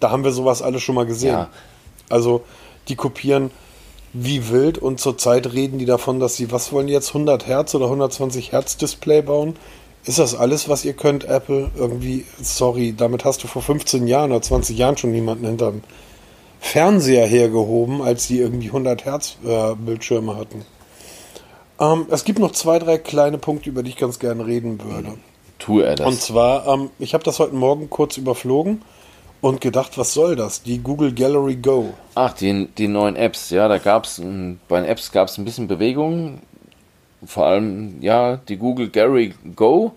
[0.00, 1.32] da haben wir sowas alles schon mal gesehen.
[1.32, 1.50] Ja.
[2.08, 2.44] Also
[2.88, 3.50] die kopieren
[4.12, 7.74] wie wild und zurzeit reden die davon, dass sie, was wollen die jetzt, 100 Hertz
[7.74, 9.56] oder 120 Hertz Display bauen?
[10.04, 11.70] Ist das alles, was ihr könnt, Apple?
[11.76, 15.82] Irgendwie, sorry, damit hast du vor 15 Jahren oder 20 Jahren schon jemanden hinterm
[16.60, 20.64] Fernseher hergehoben, als sie irgendwie 100 Hertz äh, Bildschirme hatten.
[21.78, 25.14] Ähm, es gibt noch zwei, drei kleine Punkte, über die ich ganz gerne reden würde.
[25.58, 26.06] Tue er das.
[26.06, 28.82] Und zwar, ähm, ich habe das heute Morgen kurz überflogen
[29.40, 30.62] und gedacht, was soll das?
[30.62, 31.94] Die Google Gallery Go.
[32.14, 34.20] Ach, die, die neuen Apps, ja, da gab es,
[34.68, 36.40] bei den Apps gab es ein bisschen Bewegung.
[37.24, 39.92] Vor allem, ja, die Google Gallery Go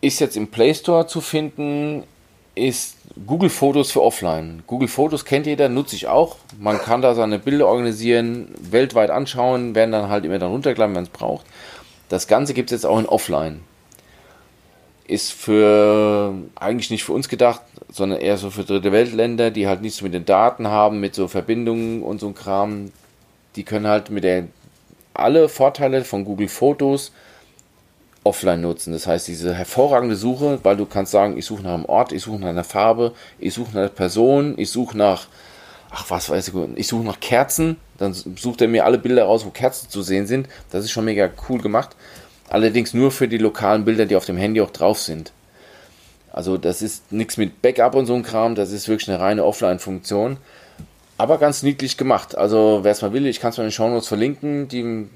[0.00, 2.04] ist jetzt im Play Store zu finden,
[2.54, 2.96] ist
[3.26, 4.62] Google Fotos für Offline.
[4.66, 6.36] Google Fotos kennt jeder, nutze ich auch.
[6.58, 11.04] Man kann da seine Bilder organisieren, weltweit anschauen, werden dann halt immer dann runtergeladen, wenn
[11.04, 11.46] es braucht.
[12.08, 13.62] Das Ganze gibt es jetzt auch in Offline
[15.08, 19.82] ist für eigentlich nicht für uns gedacht, sondern eher so für dritte Weltländer, die halt
[19.82, 22.92] nichts mit den Daten haben, mit so Verbindungen und so Kram.
[23.54, 24.44] Die können halt mit der
[25.14, 27.12] alle Vorteile von Google Fotos
[28.24, 28.92] offline nutzen.
[28.92, 32.22] Das heißt, diese hervorragende Suche, weil du kannst sagen, ich suche nach einem Ort, ich
[32.22, 35.28] suche nach einer Farbe, ich suche nach einer Person, ich suche nach,
[35.90, 39.46] ach was weiß ich, ich suche nach Kerzen, dann sucht er mir alle Bilder raus,
[39.46, 40.48] wo Kerzen zu sehen sind.
[40.70, 41.96] Das ist schon mega cool gemacht.
[42.48, 45.32] Allerdings nur für die lokalen Bilder, die auf dem Handy auch drauf sind.
[46.36, 49.42] Also das ist nichts mit Backup und so ein Kram, das ist wirklich eine reine
[49.42, 50.36] Offline-Funktion.
[51.16, 52.36] Aber ganz niedlich gemacht.
[52.36, 55.06] Also wer es mal will, ich kann es mal in den Show Notes verlinken, die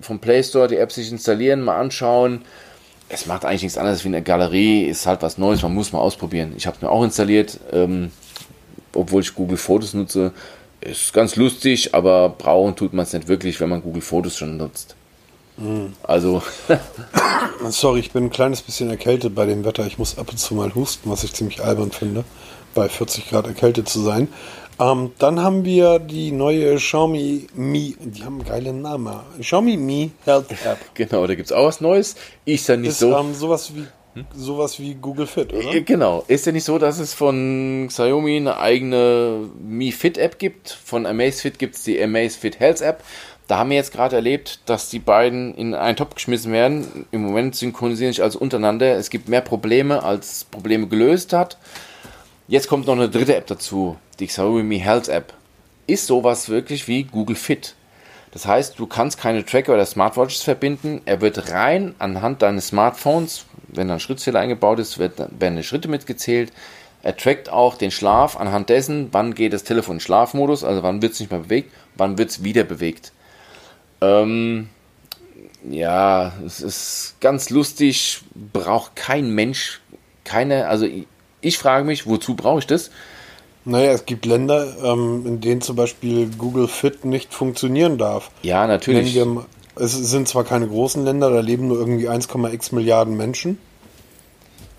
[0.00, 2.42] vom Play Store die App sich installieren, mal anschauen.
[3.08, 6.00] Es macht eigentlich nichts anderes wie eine Galerie, ist halt was Neues, man muss mal
[6.00, 6.54] ausprobieren.
[6.56, 8.10] Ich habe es mir auch installiert, ähm,
[8.92, 10.32] obwohl ich Google Fotos nutze.
[10.80, 14.56] Ist ganz lustig, aber brauchen tut man es nicht wirklich, wenn man Google Fotos schon
[14.56, 14.96] nutzt.
[16.02, 16.42] Also.
[17.70, 19.86] Sorry, ich bin ein kleines bisschen erkältet bei dem Wetter.
[19.86, 22.24] Ich muss ab und zu mal husten, was ich ziemlich albern finde,
[22.74, 24.28] bei 40 Grad erkältet zu sein.
[24.78, 29.20] Ähm, dann haben wir die neue Xiaomi Mi, die haben einen geilen Namen.
[29.40, 30.78] Xiaomi Mi Health App.
[30.94, 32.16] Genau, da gibt es auch was Neues.
[32.44, 33.16] Ist ja nicht ist, so.
[33.16, 33.86] Ähm, sowas wie
[34.16, 34.26] hm?
[34.34, 35.80] sowas wie Google Fit, oder?
[35.80, 36.24] Genau.
[36.28, 40.70] Ist ja nicht so, dass es von Xiaomi eine eigene Mi Fit App gibt.
[40.70, 43.02] Von Amazfit gibt es die Amazfit Health App.
[43.48, 47.06] Da haben wir jetzt gerade erlebt, dass die beiden in einen Topf geschmissen werden.
[47.12, 48.96] Im Moment synchronisieren sich also untereinander.
[48.96, 51.56] Es gibt mehr Probleme, als Probleme gelöst hat.
[52.48, 55.32] Jetzt kommt noch eine dritte App dazu, die Xiaomi Health App.
[55.86, 57.74] Ist sowas wirklich wie Google Fit.
[58.32, 61.00] Das heißt, du kannst keine Tracker oder Smartwatches verbinden.
[61.06, 66.52] Er wird rein anhand deines Smartphones, wenn ein Schrittzähler eingebaut ist, werden die Schritte mitgezählt.
[67.02, 71.00] Er trackt auch den Schlaf anhand dessen, wann geht das Telefon in Schlafmodus, also wann
[71.00, 73.12] wird es nicht mehr bewegt, wann wird es wieder bewegt.
[74.00, 74.68] Ähm,
[75.68, 79.80] ja, es ist ganz lustig, braucht kein Mensch,
[80.24, 81.06] keine, also ich,
[81.40, 82.90] ich frage mich, wozu brauche ich das?
[83.64, 88.30] Naja, es gibt Länder, ähm, in denen zum Beispiel Google Fit nicht funktionieren darf.
[88.42, 89.14] Ja, natürlich.
[89.14, 89.44] Wir,
[89.74, 93.58] es sind zwar keine großen Länder, da leben nur irgendwie 1,x Milliarden Menschen.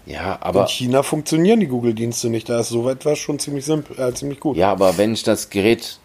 [0.06, 0.62] Ja, aber.
[0.62, 2.48] In China funktionieren die Google-Dienste nicht.
[2.48, 4.56] Da ist so etwas schon ziemlich simpel, äh, ziemlich gut.
[4.56, 6.00] Ja, aber wenn ich das Gerät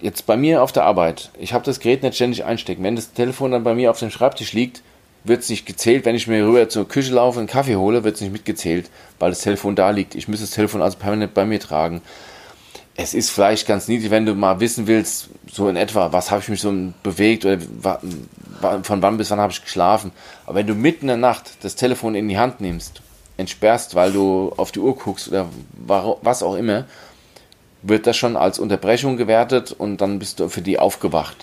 [0.00, 2.82] jetzt bei mir auf der Arbeit, ich habe das Gerät nicht ständig einstecken.
[2.82, 4.82] Wenn das Telefon dann bei mir auf dem Schreibtisch liegt,
[5.24, 6.04] wird es nicht gezählt.
[6.04, 8.90] Wenn ich mir rüber zur Küche laufe und einen Kaffee hole, wird es nicht mitgezählt,
[9.18, 10.14] weil das Telefon da liegt.
[10.14, 12.02] Ich muss das Telefon also permanent bei mir tragen.
[12.96, 16.42] Es ist vielleicht ganz niedlich, wenn du mal wissen willst, so in etwa, was habe
[16.42, 16.72] ich mich so
[17.02, 17.58] bewegt oder
[18.82, 20.10] von wann bis wann habe ich geschlafen.
[20.46, 23.02] Aber wenn du mitten in der Nacht das Telefon in die Hand nimmst,
[23.36, 25.46] entsperrst, weil du auf die Uhr guckst oder
[25.86, 26.86] was auch immer,
[27.82, 31.36] wird das schon als Unterbrechung gewertet und dann bist du für die aufgewacht.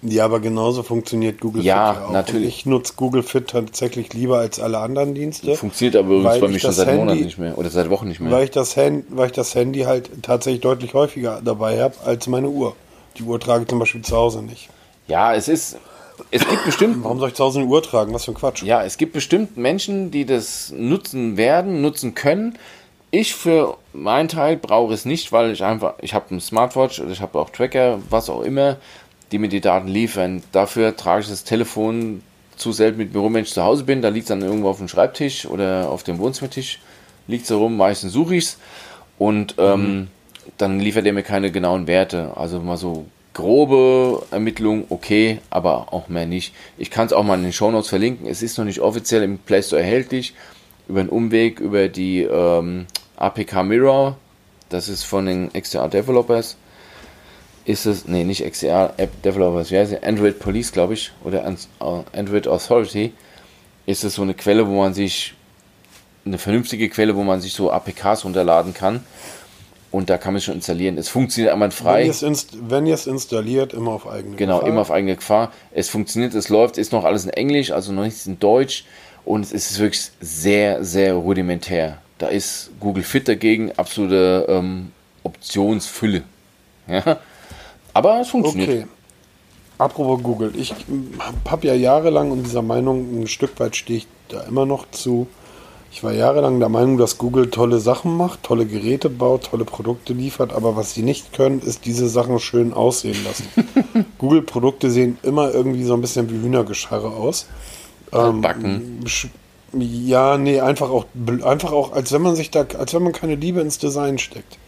[0.00, 2.10] Ja, aber genauso funktioniert Google Ja, Fit auch.
[2.12, 2.42] natürlich.
[2.44, 5.56] Und ich nutze Google Fit tatsächlich lieber als alle anderen Dienste.
[5.56, 8.20] Funktioniert aber übrigens bei mir schon seit Handy- Monaten nicht mehr oder seit Wochen nicht
[8.20, 8.30] mehr.
[8.30, 12.28] Weil ich, das Handy, weil ich das Handy halt tatsächlich deutlich häufiger dabei habe als
[12.28, 12.76] meine Uhr.
[13.16, 14.68] Die Uhr trage ich zum Beispiel zu Hause nicht.
[15.08, 15.78] Ja, es ist.
[16.30, 16.98] Es gibt bestimmt.
[17.02, 18.14] Warum soll ich zu Hause eine Uhr tragen?
[18.14, 18.62] Was für ein Quatsch.
[18.62, 22.56] Ja, es gibt bestimmt Menschen, die das nutzen werden, nutzen können.
[23.10, 27.10] Ich für meinen Teil brauche es nicht, weil ich einfach, ich habe einen Smartwatch oder
[27.10, 28.76] ich habe auch Tracker, was auch immer,
[29.32, 30.42] die mir die Daten liefern.
[30.52, 32.22] Dafür trage ich das Telefon
[32.56, 34.02] zu selten mit mir rum, wenn ich zu Hause bin.
[34.02, 36.80] Da liegt es dann irgendwo auf dem Schreibtisch oder auf dem Wohnzimmertisch,
[37.26, 38.58] liegt es rum, meistens suche ich es
[39.18, 40.08] und ähm,
[40.56, 42.32] dann liefert er mir keine genauen Werte.
[42.36, 46.54] Also mal so grobe Ermittlung, okay, aber auch mehr nicht.
[46.76, 48.26] Ich kann es auch mal in den Shownotes verlinken.
[48.26, 50.34] Es ist noch nicht offiziell im Play Store erhältlich.
[50.88, 52.86] Über einen Umweg, über die ähm,
[53.18, 54.16] APK Mirror,
[54.68, 56.56] das ist von den XDR Developers.
[57.64, 60.02] Ist es, nee, nicht XDR App Developers, wie heißt sie?
[60.02, 63.12] Android Police, glaube ich, oder äh, Android Authority.
[63.84, 65.34] Ist es so eine Quelle, wo man sich,
[66.24, 69.04] eine vernünftige Quelle, wo man sich so APKs runterladen kann.
[69.90, 70.98] Und da kann man es schon installieren.
[70.98, 72.04] Es funktioniert Wenn einwandfrei.
[72.04, 74.68] ihr es inst wenn ihr es installiert, immer auf eigene Genau, Gefahr.
[74.70, 75.50] immer auf eigene Gefahr.
[75.72, 78.84] Es funktioniert, es läuft, ist noch alles in Englisch, also noch nichts in Deutsch.
[79.24, 81.98] Und es ist wirklich sehr, sehr rudimentär.
[82.18, 84.92] Da ist Google Fit dagegen absolute ähm,
[85.22, 86.24] Optionsfülle.
[86.86, 87.18] Ja?
[87.94, 88.70] Aber es funktioniert.
[88.70, 88.86] Okay.
[89.78, 90.52] Apropos Google.
[90.56, 90.74] Ich
[91.48, 95.28] habe ja jahrelang in dieser Meinung, ein Stück weit stehe ich da immer noch zu.
[95.90, 100.12] Ich war jahrelang der Meinung, dass Google tolle Sachen macht, tolle Geräte baut, tolle Produkte
[100.12, 103.48] liefert, aber was sie nicht können, ist diese Sachen schön aussehen lassen.
[104.18, 107.46] Google-Produkte sehen immer irgendwie so ein bisschen wie Hühnergescharre aus.
[108.12, 109.00] Ähm, Backen.
[109.72, 111.04] Ja, nee, einfach auch,
[111.44, 114.58] einfach auch, als wenn man sich da, als wenn man keine Liebe ins Design steckt.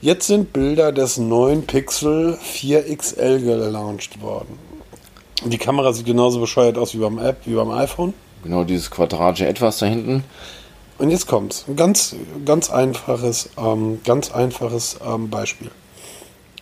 [0.00, 4.58] Jetzt sind Bilder des neuen Pixel 4 XL gelauncht worden.
[5.44, 8.12] Die Kamera sieht genauso bescheuert aus wie beim App, wie beim iPhone.
[8.42, 10.24] Genau dieses quadratische Etwas da hinten.
[10.98, 11.64] Und jetzt kommt's.
[11.68, 12.14] Ein ganz,
[12.44, 15.70] ganz einfaches, ähm, ganz einfaches ähm, Beispiel.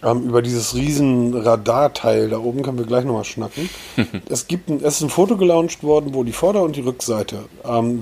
[0.03, 3.71] Ähm, über dieses riesen Radarteil da oben können wir gleich nochmal schnacken.
[4.29, 7.45] es, gibt ein, es ist ein Foto gelauncht worden, wo die Vorder- und die Rückseite
[7.65, 8.01] ähm,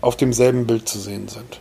[0.00, 1.60] auf demselben Bild zu sehen sind.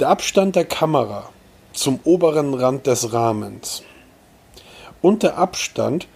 [0.00, 1.28] Der Abstand der Kamera
[1.72, 3.82] zum oberen Rand des Rahmens
[5.02, 6.08] und der Abstand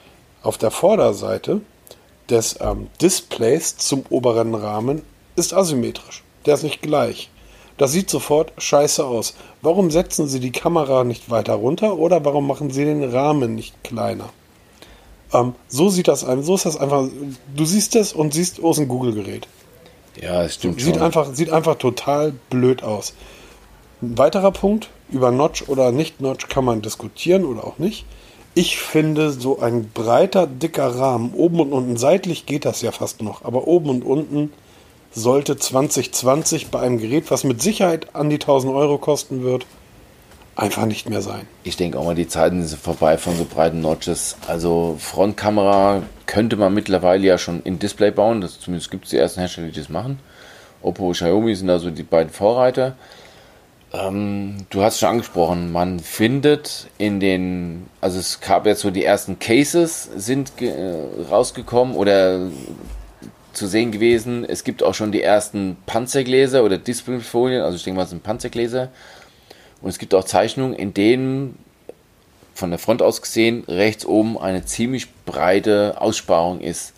[0.42, 1.60] auf der Vorderseite
[2.30, 5.02] des ähm, Displays zum oberen Rahmen
[5.36, 6.24] ist asymmetrisch.
[6.46, 7.30] Der ist nicht gleich.
[7.78, 9.34] Das sieht sofort scheiße aus.
[9.60, 13.84] Warum setzen Sie die Kamera nicht weiter runter oder warum machen Sie den Rahmen nicht
[13.84, 14.30] kleiner?
[15.32, 17.08] Ähm, so sieht das ein, so ist das einfach.
[17.54, 19.48] Du siehst es und siehst, oh, ist ein Google-Gerät.
[20.20, 21.02] Ja, es stimmt Sieht schon.
[21.02, 23.12] einfach, sieht einfach total blöd aus.
[24.00, 28.06] Ein weiterer Punkt, über Notch oder nicht Notch kann man diskutieren oder auch nicht.
[28.54, 33.20] Ich finde, so ein breiter, dicker Rahmen, oben und unten, seitlich geht das ja fast
[33.20, 34.50] noch, aber oben und unten
[35.16, 39.66] sollte 2020 bei einem Gerät, was mit Sicherheit an die 1000 Euro kosten wird,
[40.54, 41.48] einfach nicht mehr sein.
[41.64, 44.36] Ich denke auch mal, die Zeiten sind vorbei von so breiten Notches.
[44.46, 48.42] Also Frontkamera könnte man mittlerweile ja schon in Display bauen.
[48.42, 50.18] Das, zumindest gibt es die ersten Hersteller, die das machen.
[50.82, 52.94] Oppo, Xiaomi sind also die beiden Vorreiter.
[53.94, 59.04] Ähm, du hast schon angesprochen, man findet in den, also es gab jetzt so die
[59.04, 62.50] ersten Cases sind äh, rausgekommen oder
[63.56, 64.44] zu sehen gewesen.
[64.44, 68.22] Es gibt auch schon die ersten Panzergläser oder Displayfolien, also ich denke mal, es sind
[68.22, 68.90] Panzergläser.
[69.80, 71.58] Und es gibt auch Zeichnungen, in denen
[72.54, 76.94] von der Front aus gesehen rechts oben eine ziemlich breite Aussparung ist.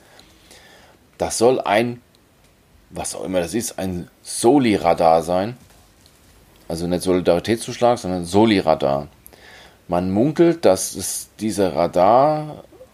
[1.16, 2.00] Das soll ein,
[2.90, 5.56] was auch immer das ist, ein Soli-Radar sein.
[6.68, 9.08] Also nicht Solidaritätszuschlag, sondern Soli-Radar.
[9.88, 11.74] Man munkelt, dass es diese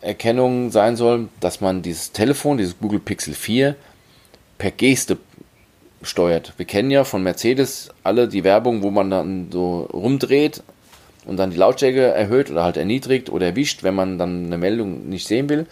[0.04, 3.74] Radarerkennung sein soll, dass man dieses Telefon, dieses Google Pixel 4,
[4.58, 5.16] per Geste
[6.02, 6.52] steuert.
[6.58, 10.62] Wir kennen ja von Mercedes alle die Werbung, wo man dann so rumdreht
[11.24, 15.08] und dann die Lautstärke erhöht oder halt erniedrigt oder erwischt, wenn man dann eine Meldung
[15.08, 15.66] nicht sehen will.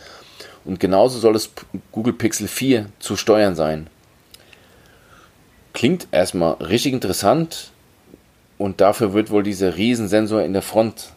[0.65, 1.51] Und genauso soll es
[1.91, 3.89] Google Pixel 4 zu steuern sein.
[5.75, 7.71] Klingt erstmal richtig interessant
[8.57, 11.11] und dafür wird wohl dieser Riesensensor in der Front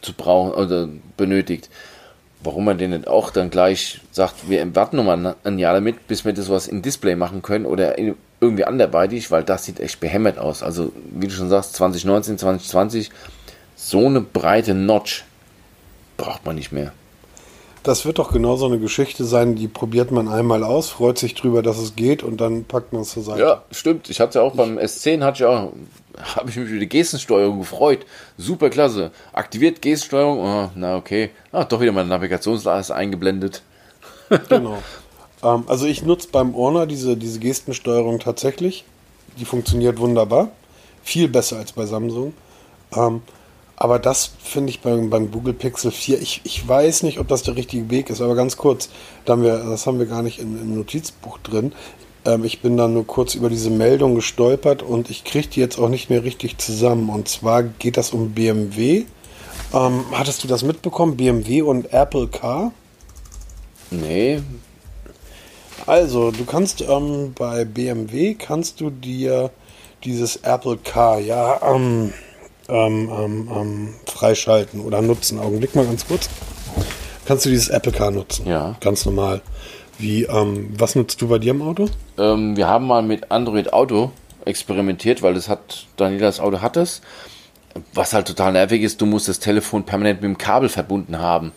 [0.00, 1.68] zu brauchen oder benötigt.
[2.40, 6.24] Warum man den nicht auch dann gleich sagt, wir warten nochmal ein Jahr damit, bis
[6.24, 9.98] wir das was in Display machen können oder in, irgendwie anderweitig, weil das sieht echt
[9.98, 10.62] behämmert aus.
[10.62, 13.10] Also, wie du schon sagst, 2019, 2020,
[13.74, 15.24] so eine breite Notch
[16.16, 16.92] braucht man nicht mehr.
[17.82, 21.34] Das wird doch genau so eine Geschichte sein, die probiert man einmal aus, freut sich
[21.34, 23.40] drüber, dass es geht und dann packt man es zur Seite.
[23.40, 24.10] Ja, stimmt.
[24.10, 25.72] Ich hatte ja auch beim S10 hatte ich auch
[26.36, 28.06] habe ich mich über die Gestensteuerung gefreut.
[28.36, 29.10] Super klasse.
[29.32, 30.38] Aktiviert Gestensteuerung.
[30.40, 31.30] Oh, na okay.
[31.52, 33.62] Ah, doch wieder meine Navigationsleiste eingeblendet.
[34.48, 34.82] genau.
[35.42, 38.84] Ähm, also ich nutze beim Orner diese, diese Gestensteuerung tatsächlich.
[39.38, 40.50] Die funktioniert wunderbar.
[41.02, 42.34] Viel besser als bei Samsung.
[42.94, 43.22] Ähm,
[43.80, 47.44] aber das finde ich beim, beim Google Pixel 4, ich, ich weiß nicht, ob das
[47.44, 48.88] der richtige Weg ist, aber ganz kurz,
[49.24, 51.72] da haben wir, das haben wir gar nicht in, im Notizbuch drin.
[52.24, 55.78] Ähm, ich bin dann nur kurz über diese Meldung gestolpert und ich kriege die jetzt
[55.78, 57.08] auch nicht mehr richtig zusammen.
[57.08, 59.04] Und zwar geht das um BMW.
[59.72, 61.16] Ähm, hattest du das mitbekommen?
[61.16, 62.72] BMW und Apple Car?
[63.92, 64.40] Nee.
[65.86, 69.52] Also, du kannst ähm, bei BMW kannst du dir
[70.02, 72.12] dieses Apple Car, ja, ähm,
[72.68, 75.38] ähm, ähm, ähm, freischalten oder nutzen.
[75.38, 76.28] Augenblick mal ganz kurz.
[77.26, 78.46] Kannst du dieses Apple Car nutzen?
[78.46, 78.76] Ja.
[78.80, 79.42] Ganz normal.
[79.98, 81.88] Wie, ähm, was nutzt du bei dir im Auto?
[82.16, 84.12] Ähm, wir haben mal mit Android Auto
[84.44, 87.02] experimentiert, weil das hat, Daniela das Auto hat es.
[87.94, 91.52] Was halt total nervig ist, du musst das Telefon permanent mit dem Kabel verbunden haben.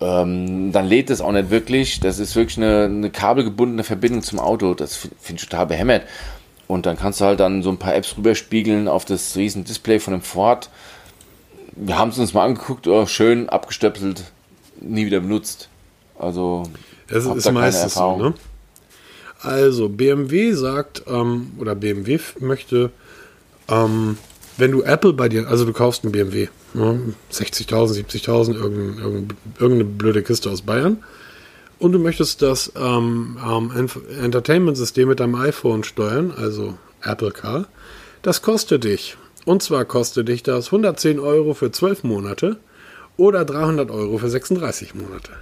[0.00, 2.00] Ähm, dann lädt es auch nicht wirklich.
[2.00, 4.74] Das ist wirklich eine, eine kabelgebundene Verbindung zum Auto.
[4.74, 6.02] Das finde ich total behämmert.
[6.68, 10.00] Und dann kannst du halt dann so ein paar Apps rüberspiegeln auf das riesen Display
[10.00, 10.68] von dem Ford.
[11.72, 14.24] Wir haben es uns mal angeguckt, oh, schön abgestöpselt,
[14.80, 15.68] nie wieder benutzt.
[16.18, 16.64] Also
[17.08, 18.34] es ist meistens so, ne?
[19.40, 22.90] Also BMW sagt, ähm, oder BMW möchte,
[23.68, 24.18] ähm,
[24.56, 29.26] wenn du Apple bei dir, also du kaufst einen BMW, ne, 60.000, 70.000, irgendeine,
[29.58, 31.04] irgendeine blöde Kiste aus Bayern,
[31.78, 33.90] und du möchtest das ähm, ähm,
[34.22, 37.66] Entertainment-System mit deinem iPhone steuern, also Apple Car,
[38.22, 39.16] das kostet dich.
[39.44, 42.56] Und zwar kostet dich das 110 Euro für 12 Monate
[43.16, 45.32] oder 300 Euro für 36 Monate.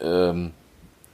[0.00, 0.52] Ähm,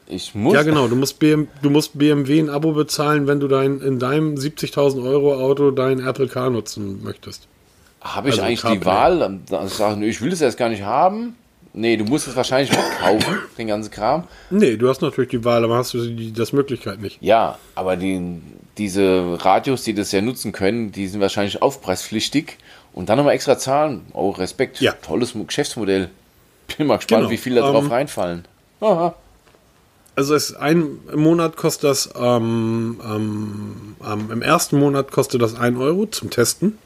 [0.07, 0.55] ich muss.
[0.55, 0.89] Ja, genau.
[0.89, 5.03] Du musst, BM, du musst BMW ein Abo bezahlen, wenn du dein, in deinem 70.000
[5.05, 7.49] Euro Auto dein Apple Car nutzen möchtest.
[8.01, 9.41] Habe ich also eigentlich die Wahl?
[9.51, 11.37] Also sagen, ich will das erst gar nicht haben.
[11.75, 14.25] Nee, du musst es wahrscheinlich mitkaufen, den ganzen Kram.
[14.51, 17.19] Nee, du hast natürlich die Wahl, aber hast du die, das Möglichkeit nicht.
[17.23, 18.41] Ja, aber die,
[18.77, 22.59] diese Radios, die das ja nutzen können, die sind wahrscheinlich aufpreispflichtig
[22.93, 24.03] und dann nochmal extra zahlen.
[24.13, 24.81] Oh, Respekt.
[24.81, 24.93] Ja.
[24.93, 26.11] Tolles Geschäftsmodell.
[26.77, 27.31] Bin mal gespannt, genau.
[27.31, 28.45] wie viele da drauf ähm, reinfallen.
[28.81, 29.15] Aha.
[30.15, 33.97] Also es ein Monat kostet das ähm, ähm,
[34.31, 36.77] im ersten Monat kostet das 1 Euro zum Testen.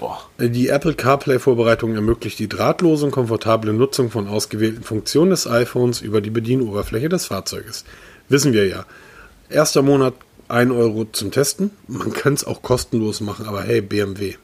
[0.00, 0.18] Boah.
[0.38, 6.22] Die Apple CarPlay-Vorbereitung ermöglicht die drahtlose und komfortable Nutzung von ausgewählten Funktionen des iPhones über
[6.22, 7.84] die Bedienoberfläche des Fahrzeuges.
[8.30, 8.86] Wissen wir ja.
[9.50, 10.14] Erster Monat
[10.48, 11.70] 1 Euro zum Testen.
[11.86, 14.36] Man kann es auch kostenlos machen, aber hey, BMW.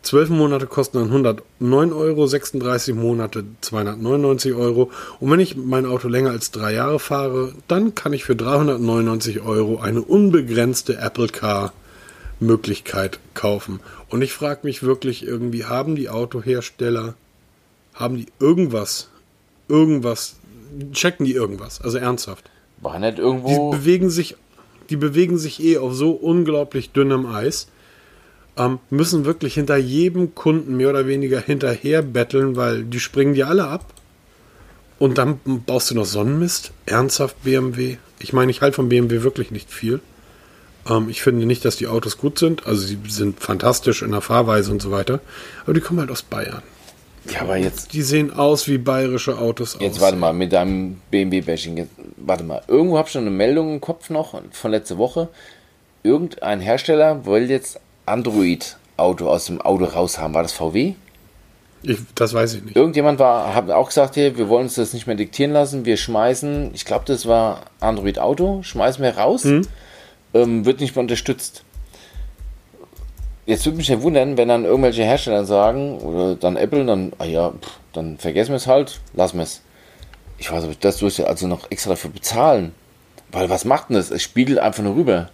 [0.00, 4.90] 12 Monate kosten dann 109 Euro, 36 Monate 299 Euro.
[5.20, 9.42] Und wenn ich mein Auto länger als drei Jahre fahre, dann kann ich für 399
[9.42, 11.74] Euro eine unbegrenzte Apple Car
[12.42, 13.80] Möglichkeit kaufen.
[14.12, 17.14] Und ich frage mich wirklich irgendwie, haben die Autohersteller,
[17.94, 19.08] haben die irgendwas,
[19.68, 20.36] irgendwas,
[20.92, 21.80] checken die irgendwas?
[21.80, 22.50] Also ernsthaft.
[22.82, 23.72] War nicht irgendwo.
[23.72, 24.36] Die bewegen sich,
[24.90, 27.68] die bewegen sich eh auf so unglaublich dünnem Eis.
[28.58, 33.44] Ähm, müssen wirklich hinter jedem Kunden mehr oder weniger hinterher betteln, weil die springen die
[33.44, 33.94] alle ab.
[34.98, 36.72] Und dann baust du noch Sonnenmist?
[36.84, 37.96] Ernsthaft BMW?
[38.18, 40.00] Ich meine, ich halte von BMW wirklich nicht viel.
[40.88, 42.66] Ähm, ich finde nicht, dass die Autos gut sind.
[42.66, 45.20] Also sie sind fantastisch in der Fahrweise und so weiter.
[45.64, 46.62] Aber die kommen halt aus Bayern.
[47.30, 47.92] Ja, aber jetzt.
[47.92, 49.76] Die sehen aus wie bayerische Autos.
[49.78, 51.88] Jetzt warte mal, mit deinem BMW-Bashing.
[52.16, 55.28] Warte mal, irgendwo habe ich schon eine Meldung im Kopf noch von letzter Woche.
[56.02, 60.34] Irgendein Hersteller will jetzt Android-Auto aus dem Auto raus haben.
[60.34, 60.94] War das VW?
[61.84, 62.76] Ich, das weiß ich nicht.
[62.76, 65.84] Irgendjemand war, hat auch gesagt, hier, wir wollen uns das nicht mehr diktieren lassen.
[65.84, 69.44] Wir schmeißen, ich glaube, das war Android Auto, schmeißen wir raus.
[69.44, 69.62] Hm
[70.34, 71.64] ähm, wird nicht mehr unterstützt.
[73.44, 77.24] Jetzt würde mich ja wundern, wenn dann irgendwelche Hersteller sagen, oder dann Apple, dann, ah
[77.24, 79.62] ja, pff, dann vergessen wir es halt, lassen wir es.
[80.38, 82.72] Ich weiß nicht, das du ja also noch extra dafür bezahlen.
[83.30, 84.10] Weil was macht denn das?
[84.10, 85.30] Es spiegelt einfach nur rüber.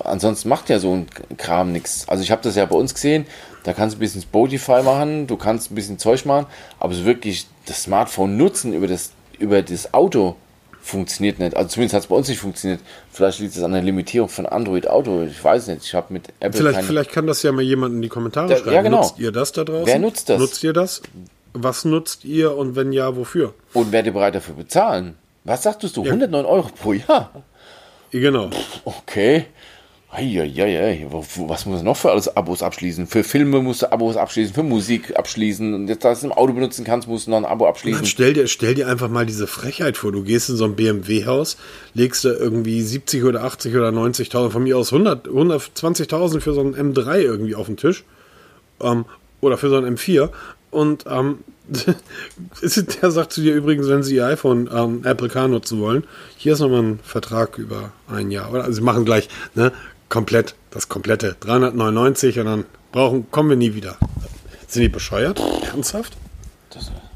[0.00, 2.08] Ansonsten macht ja so ein Kram nichts.
[2.08, 3.26] Also ich habe das ja bei uns gesehen,
[3.64, 6.46] da kannst du ein bisschen Spotify machen, du kannst ein bisschen Zeug machen,
[6.78, 10.36] aber so wirklich das Smartphone nutzen über das, über das Auto,
[10.86, 11.56] funktioniert nicht.
[11.56, 12.80] Also zumindest hat es bei uns nicht funktioniert.
[13.10, 15.24] Vielleicht liegt es an der Limitierung von Android Auto.
[15.24, 15.84] Ich weiß nicht.
[15.84, 16.58] Ich habe mit Apple.
[16.58, 18.72] Vielleicht, vielleicht kann das ja mal jemand in die Kommentare da, schreiben.
[18.72, 19.00] Ja, genau.
[19.00, 19.86] Nutzt ihr das da draußen?
[19.86, 20.38] Wer nutzt das?
[20.38, 21.02] Nutzt ihr das?
[21.52, 23.54] Was nutzt ihr und wenn ja, wofür?
[23.72, 25.16] Und werdet ihr bereit dafür bezahlen?
[25.44, 26.04] Was sagtest du?
[26.04, 26.10] Ja.
[26.12, 27.30] 109 Euro pro Jahr?
[28.10, 28.50] Genau.
[28.84, 29.46] Okay.
[30.08, 33.06] Eieiei, was muss er noch für alles Abos abschließen?
[33.08, 35.74] Für Filme musst du Abos abschließen, für Musik abschließen.
[35.74, 38.02] Und jetzt, dass du im Auto benutzen kannst, musst du noch ein Abo abschließen.
[38.02, 40.12] Dann stell dir, stell dir einfach mal diese Frechheit vor.
[40.12, 41.56] Du gehst in so ein BMW-Haus,
[41.92, 46.60] legst da irgendwie 70 oder 80 oder 90.000, von mir aus 100, 120.000 für so
[46.60, 48.04] ein M3 irgendwie auf den Tisch.
[48.80, 49.06] Ähm,
[49.40, 50.30] oder für so ein M4.
[50.70, 51.38] Und ähm,
[53.02, 56.04] der sagt zu dir übrigens, wenn sie ihr iPhone ähm, Apple Car nutzen wollen,
[56.36, 58.52] hier ist nochmal ein Vertrag über ein Jahr.
[58.52, 58.64] Oder?
[58.64, 59.72] Also sie machen gleich ne,
[60.08, 63.96] komplett, das komplette 399 und dann brauchen, kommen wir nie wieder.
[64.68, 65.40] Sind die bescheuert?
[65.72, 66.16] Ernsthaft?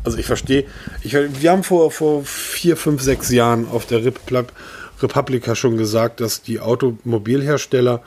[0.02, 0.64] Also ich verstehe,
[1.02, 6.42] ich, wir haben vor, vor vier, fünf, sechs Jahren auf der Republika schon gesagt, dass
[6.42, 8.02] die Automobilhersteller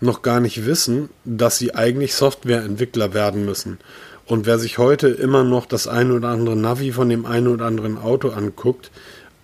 [0.00, 3.78] noch gar nicht wissen, dass sie eigentlich Softwareentwickler werden müssen.
[4.26, 7.66] Und wer sich heute immer noch das eine oder andere Navi von dem einen oder
[7.66, 8.90] anderen Auto anguckt,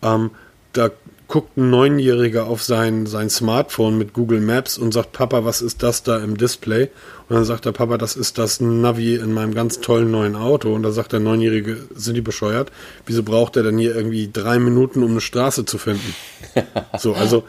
[0.03, 0.31] ähm,
[0.72, 0.91] da
[1.29, 5.83] guckt ein Neunjähriger auf sein, sein Smartphone mit Google Maps und sagt, Papa, was ist
[5.83, 6.91] das da im Display?
[7.29, 10.72] Und dann sagt der Papa, das ist das Navi in meinem ganz tollen neuen Auto.
[10.72, 12.70] Und da sagt der Neunjährige, sind die bescheuert?
[13.07, 16.14] Wieso braucht er denn hier irgendwie drei Minuten, um eine Straße zu finden?
[16.99, 17.45] so, also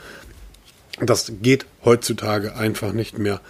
[1.00, 3.42] das geht heutzutage einfach nicht mehr.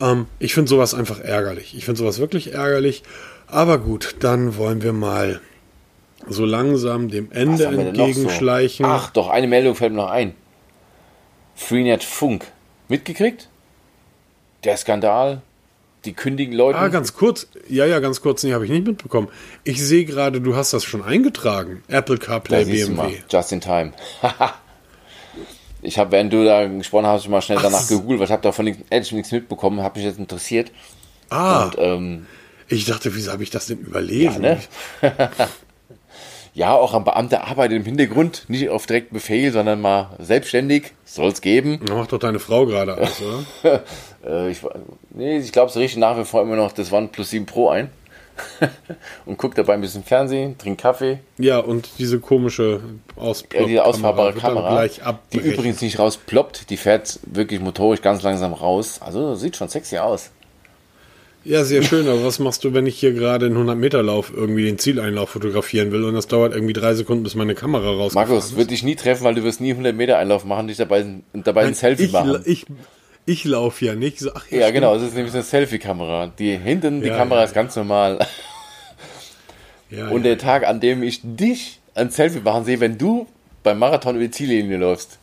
[0.00, 1.74] Ähm, ich finde sowas einfach ärgerlich.
[1.76, 3.02] Ich finde sowas wirklich ärgerlich.
[3.46, 5.40] Aber gut, dann wollen wir mal
[6.28, 8.86] so langsam dem Ende entgegenschleichen.
[8.86, 8.92] So?
[8.92, 10.34] Ach, doch, eine Meldung fällt mir noch ein.
[11.54, 12.46] Freenet Funk.
[12.88, 13.48] Mitgekriegt?
[14.64, 15.42] Der Skandal,
[16.04, 16.78] die kündigen Leute.
[16.78, 17.48] Ah, ganz kurz.
[17.68, 18.42] Ja, ja, ganz kurz.
[18.42, 19.28] Nee, habe ich nicht mitbekommen.
[19.64, 21.82] Ich sehe gerade, du hast das schon eingetragen.
[21.88, 23.18] Apple CarPlay BMW.
[23.30, 23.92] Just in time.
[25.82, 28.42] ich habe, während du da gesprochen hast, mal schnell Ach, danach gegoogelt, weil ich habe
[28.42, 30.70] davon ehrlich nichts mitbekommen, habe mich jetzt interessiert.
[31.30, 31.64] Ah.
[31.64, 32.26] Und, ähm,
[32.68, 34.42] ich dachte, wieso habe ich das denn überlesen?
[34.42, 34.58] Ja,
[35.02, 35.30] ne?
[36.56, 41.28] ja, auch ein Beamter arbeitet im Hintergrund, nicht auf direkten Befehl, sondern mal selbstständig, soll
[41.28, 41.80] es geben.
[41.84, 43.20] Da macht doch deine Frau gerade aus,
[43.62, 43.82] oder?
[44.26, 44.60] äh, ich,
[45.10, 47.90] nee, ich glaube, so richtig nach wie vor immer noch das OnePlus 7 Pro ein.
[49.26, 51.18] und guckt dabei ein bisschen Fernsehen, trinkt Kaffee.
[51.38, 52.80] Ja, und diese komische
[53.18, 54.86] ja, diese ausfahrbare Kamera,
[55.32, 59.00] die übrigens nicht rausploppt, die fährt wirklich motorisch ganz langsam raus.
[59.02, 60.30] Also sieht schon sexy aus.
[61.46, 64.78] Ja, sehr schön, aber was machst du, wenn ich hier gerade einen 100-Meter-Lauf irgendwie den
[64.78, 68.28] Zieleinlauf fotografieren will und das dauert irgendwie drei Sekunden, bis meine Kamera rauskommt?
[68.28, 71.70] Markus, würde ich nie treffen, weil du wirst nie 100-Meter-Einlauf machen, dich dabei, dabei Nein,
[71.70, 72.42] ein Selfie ich, machen.
[72.46, 72.66] Ich,
[73.26, 74.18] ich laufe ja nicht.
[74.18, 76.32] So, ach, ja, ja genau, es ist nämlich eine Selfie-Kamera.
[76.36, 78.26] Die hinten, die ja, Kamera ja, ist ganz normal.
[80.10, 83.28] und der Tag, an dem ich dich ein Selfie machen sehe, wenn du
[83.62, 85.20] beim Marathon über die Ziellinie läufst,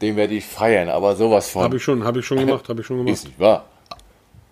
[0.00, 1.62] den werde ich feiern, aber sowas von.
[1.64, 3.12] Habe ich schon, habe ich schon gemacht, habe ich schon gemacht.
[3.12, 3.64] Ist nicht wahr.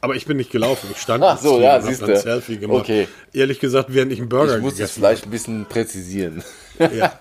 [0.02, 2.16] Aber ich bin nicht gelaufen, ich stand Ach so, ja, siehst du.
[2.16, 2.80] Selfie gemacht.
[2.80, 3.06] Okay.
[3.32, 6.42] Ehrlich gesagt, während ich einen Burger Ich muss es vielleicht ein bisschen präzisieren.
[6.78, 7.12] Ja.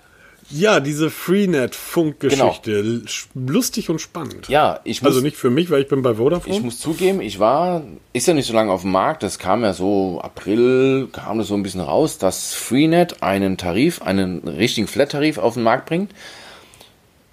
[0.50, 2.84] Ja, diese Freenet-Funkgeschichte.
[2.84, 3.06] Genau.
[3.36, 4.50] Lustig und spannend.
[4.50, 5.12] Ja, ich muss.
[5.12, 6.54] Also nicht für mich, weil ich bin bei Vodafone.
[6.54, 9.64] Ich muss zugeben, ich war, ist ja nicht so lange auf dem Markt, das kam
[9.64, 14.88] ja so April, kam das so ein bisschen raus, dass Freenet einen Tarif, einen richtigen
[14.88, 16.12] Flat-Tarif auf den Markt bringt.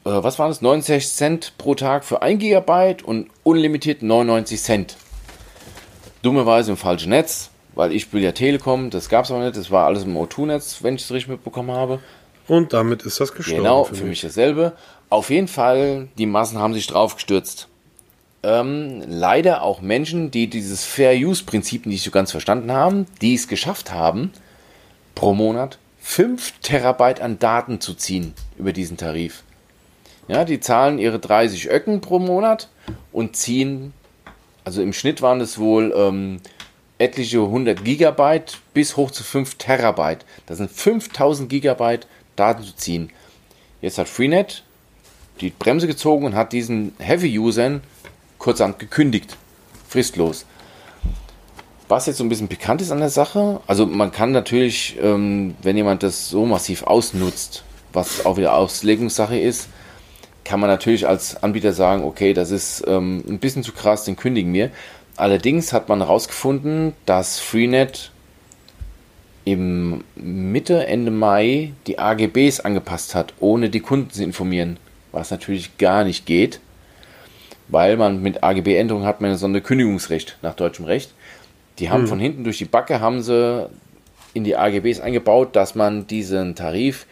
[0.05, 0.63] Äh, was waren das?
[0.63, 4.97] 69 Cent pro Tag für 1 GB und unlimitiert 99 Cent.
[6.23, 9.71] Dummerweise im falschen Netz, weil ich will ja Telekom, das gab es aber nicht, das
[9.71, 12.01] war alles im O2-Netz, wenn ich es richtig mitbekommen habe.
[12.49, 13.63] Und damit ist das gestorben.
[13.63, 14.11] Genau, für, für mich.
[14.11, 14.73] mich dasselbe.
[15.11, 17.69] Auf jeden Fall, die Massen haben sich drauf gestürzt.
[18.43, 23.93] Ähm, leider auch Menschen, die dieses Fair-Use-Prinzip nicht so ganz verstanden haben, die es geschafft
[23.93, 24.33] haben,
[25.15, 29.43] pro Monat 5 Terabyte an Daten zu ziehen über diesen Tarif.
[30.29, 32.69] Ja, die zahlen ihre 30 Öcken pro Monat
[33.13, 33.93] und ziehen,
[34.69, 36.41] also im Schnitt waren es wohl ähm,
[36.99, 40.27] etliche 100 Gigabyte bis hoch zu 5 Terabyte.
[40.45, 42.07] Das sind 5000 Gigabyte
[42.37, 43.09] Daten zu ziehen.
[43.81, 44.65] Jetzt hat Freenet
[45.41, 47.81] die Bremse gezogen und hat diesen Heavy-Usern
[48.37, 49.39] kurzerhand gekündigt.
[49.89, 50.45] Fristlos.
[51.89, 55.55] Was jetzt so ein bisschen pikant ist an der Sache, also man kann natürlich, ähm,
[55.63, 57.65] wenn jemand das so massiv ausnutzt,
[57.95, 59.71] was auch wieder Auslegungssache ist,
[60.49, 64.17] kann man natürlich als Anbieter sagen, okay, das ist ähm, ein bisschen zu krass, den
[64.17, 64.71] kündigen wir.
[65.15, 68.13] Allerdings hat man herausgefunden, dass Freenet
[69.45, 74.79] im Mitte, Ende Mai die AGBs angepasst hat, ohne die Kunden zu informieren,
[75.13, 76.61] was natürlich gar nicht geht,
[77.69, 81.13] weil man mit AGB-Änderungen hat man so ein Kündigungsrecht nach deutschem Recht.
[81.79, 82.09] Die haben hm.
[82.09, 83.69] von hinten durch die Backe haben sie
[84.33, 87.05] in die AGBs eingebaut, dass man diesen Tarif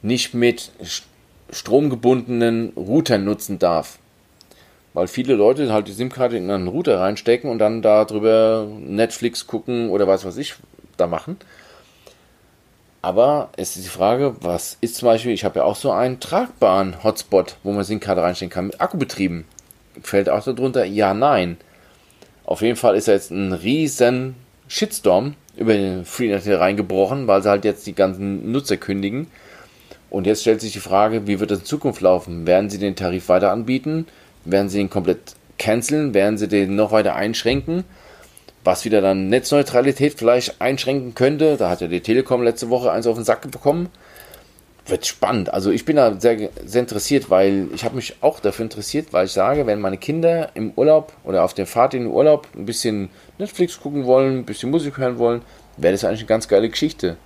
[0.00, 0.70] nicht mit
[1.52, 3.98] stromgebundenen Routern nutzen darf.
[4.94, 9.90] Weil viele Leute halt die SIM-Karte in einen Router reinstecken und dann darüber Netflix gucken
[9.90, 10.54] oder was weiß ich
[10.96, 11.36] da machen.
[13.00, 16.20] Aber es ist die Frage, was ist zum Beispiel, ich habe ja auch so einen
[16.20, 19.44] tragbaren Hotspot, wo man SIM-Karte reinstecken kann, mit Akkubetrieben.
[20.02, 20.84] fällt auch darunter?
[20.84, 21.56] Ja, nein.
[22.44, 24.36] Auf jeden Fall ist da jetzt ein riesen
[24.68, 29.26] Shitstorm über den Freenet reingebrochen, weil sie halt jetzt die ganzen Nutzer kündigen.
[30.12, 32.46] Und jetzt stellt sich die Frage, wie wird das in Zukunft laufen?
[32.46, 34.06] Werden sie den Tarif weiter anbieten?
[34.44, 36.12] Werden sie ihn komplett canceln?
[36.12, 37.84] Werden sie den noch weiter einschränken?
[38.62, 41.56] Was wieder dann Netzneutralität vielleicht einschränken könnte.
[41.56, 43.88] Da hat ja die Telekom letzte Woche eins auf den Sack bekommen.
[44.84, 45.54] Wird spannend.
[45.54, 49.24] Also ich bin da sehr, sehr interessiert, weil ich habe mich auch dafür interessiert, weil
[49.24, 52.66] ich sage, wenn meine Kinder im Urlaub oder auf der Fahrt in den Urlaub ein
[52.66, 53.08] bisschen
[53.38, 55.40] Netflix gucken wollen, ein bisschen Musik hören wollen,
[55.78, 57.16] wäre das eigentlich eine ganz geile Geschichte.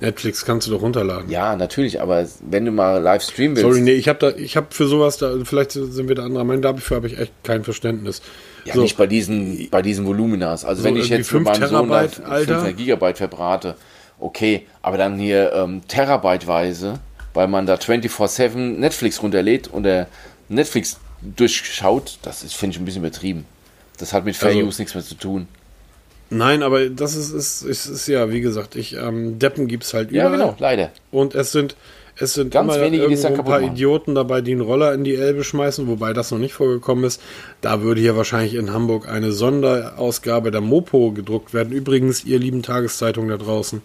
[0.00, 1.30] Netflix kannst du doch runterladen.
[1.30, 3.66] Ja, natürlich, aber wenn du mal live streamen willst.
[3.68, 6.44] Sorry, nee, ich habe da, ich habe für sowas da, vielleicht sind wir da anderer
[6.44, 8.20] Meinung, dafür habe ich echt kein Verständnis.
[8.66, 10.64] Ja, so, nicht bei diesen, bei diesen Voluminas.
[10.64, 12.54] Also So wenn ich jetzt mit meinem Sohn Terabyte, da Alter.
[12.54, 13.74] 500 Gigabyte verbrate,
[14.18, 17.00] okay, aber dann hier ähm, Terabyteweise,
[17.32, 20.08] weil man da 24-7 Netflix runterlädt und der
[20.48, 23.46] Netflix durchschaut, das ist, finde ich, ein bisschen übertrieben.
[23.98, 25.48] Das hat mit Fair Also- Use nichts mehr zu tun.
[26.30, 30.10] Nein, aber das ist, ist, ist, ist ja, wie gesagt, ich, ähm, Deppen gibt's halt
[30.10, 30.38] Ja, überall.
[30.38, 30.90] genau, leider.
[31.12, 31.76] Und es sind,
[32.18, 33.72] es sind Ganz immer wenige, irgendwo ein paar machen.
[33.72, 37.20] Idioten dabei, die einen Roller in die Elbe schmeißen, wobei das noch nicht vorgekommen ist.
[37.60, 41.72] Da würde hier wahrscheinlich in Hamburg eine Sonderausgabe der Mopo gedruckt werden.
[41.72, 43.82] Übrigens, ihr lieben Tageszeitung da draußen.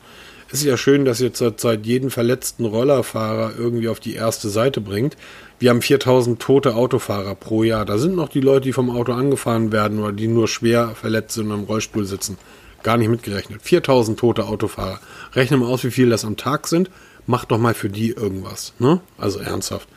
[0.48, 4.82] Es ist ja schön, dass ihr zurzeit jeden verletzten Rollerfahrer irgendwie auf die erste Seite
[4.82, 5.16] bringt.
[5.62, 7.86] Wir haben 4000 tote Autofahrer pro Jahr.
[7.86, 11.36] Da sind noch die Leute, die vom Auto angefahren werden oder die nur schwer verletzt
[11.36, 12.40] sind und im Rollstuhl sitzen.
[12.82, 13.62] Gar nicht mitgerechnet.
[13.62, 15.00] 4000 tote Autofahrer.
[15.36, 16.90] Rechne mal aus, wie viel das am Tag sind.
[17.28, 18.74] Mach doch mal für die irgendwas.
[18.80, 19.02] Ne?
[19.20, 19.88] Also ernsthaft.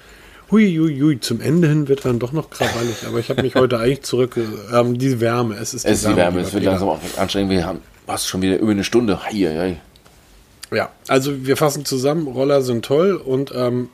[0.51, 1.21] Hui, hui, hui.
[1.21, 3.07] Zum Ende hin wird dann doch noch krawallig.
[3.09, 4.39] Aber ich habe mich heute eigentlich zurück.
[4.71, 5.55] Ähm, die Wärme.
[5.55, 7.51] Es ist Es ist die Wärme, es wird langsam auch anstrengend.
[7.51, 9.19] Wir haben fast schon wieder über eine Stunde.
[9.31, 9.77] Hier, hier.
[10.77, 12.27] Ja, also wir fassen zusammen.
[12.27, 13.89] Roller sind toll und ähm,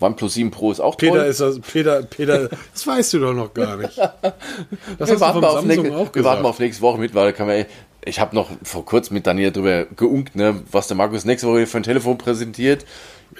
[0.00, 1.10] OnePlus 7 Pro ist auch toll.
[1.10, 1.60] Peter ist das.
[1.60, 3.98] Peter, Peter, das weißt du doch noch gar nicht.
[4.98, 6.44] Das wir, warten auf Samsung nächste, wir warten gesagt.
[6.44, 7.64] auf nächste Woche mit, weil da kann man,
[8.04, 11.66] ich habe noch vor kurzem mit Daniel drüber geunkt, ne, was der Markus nächste Woche
[11.66, 12.84] für ein Telefon präsentiert.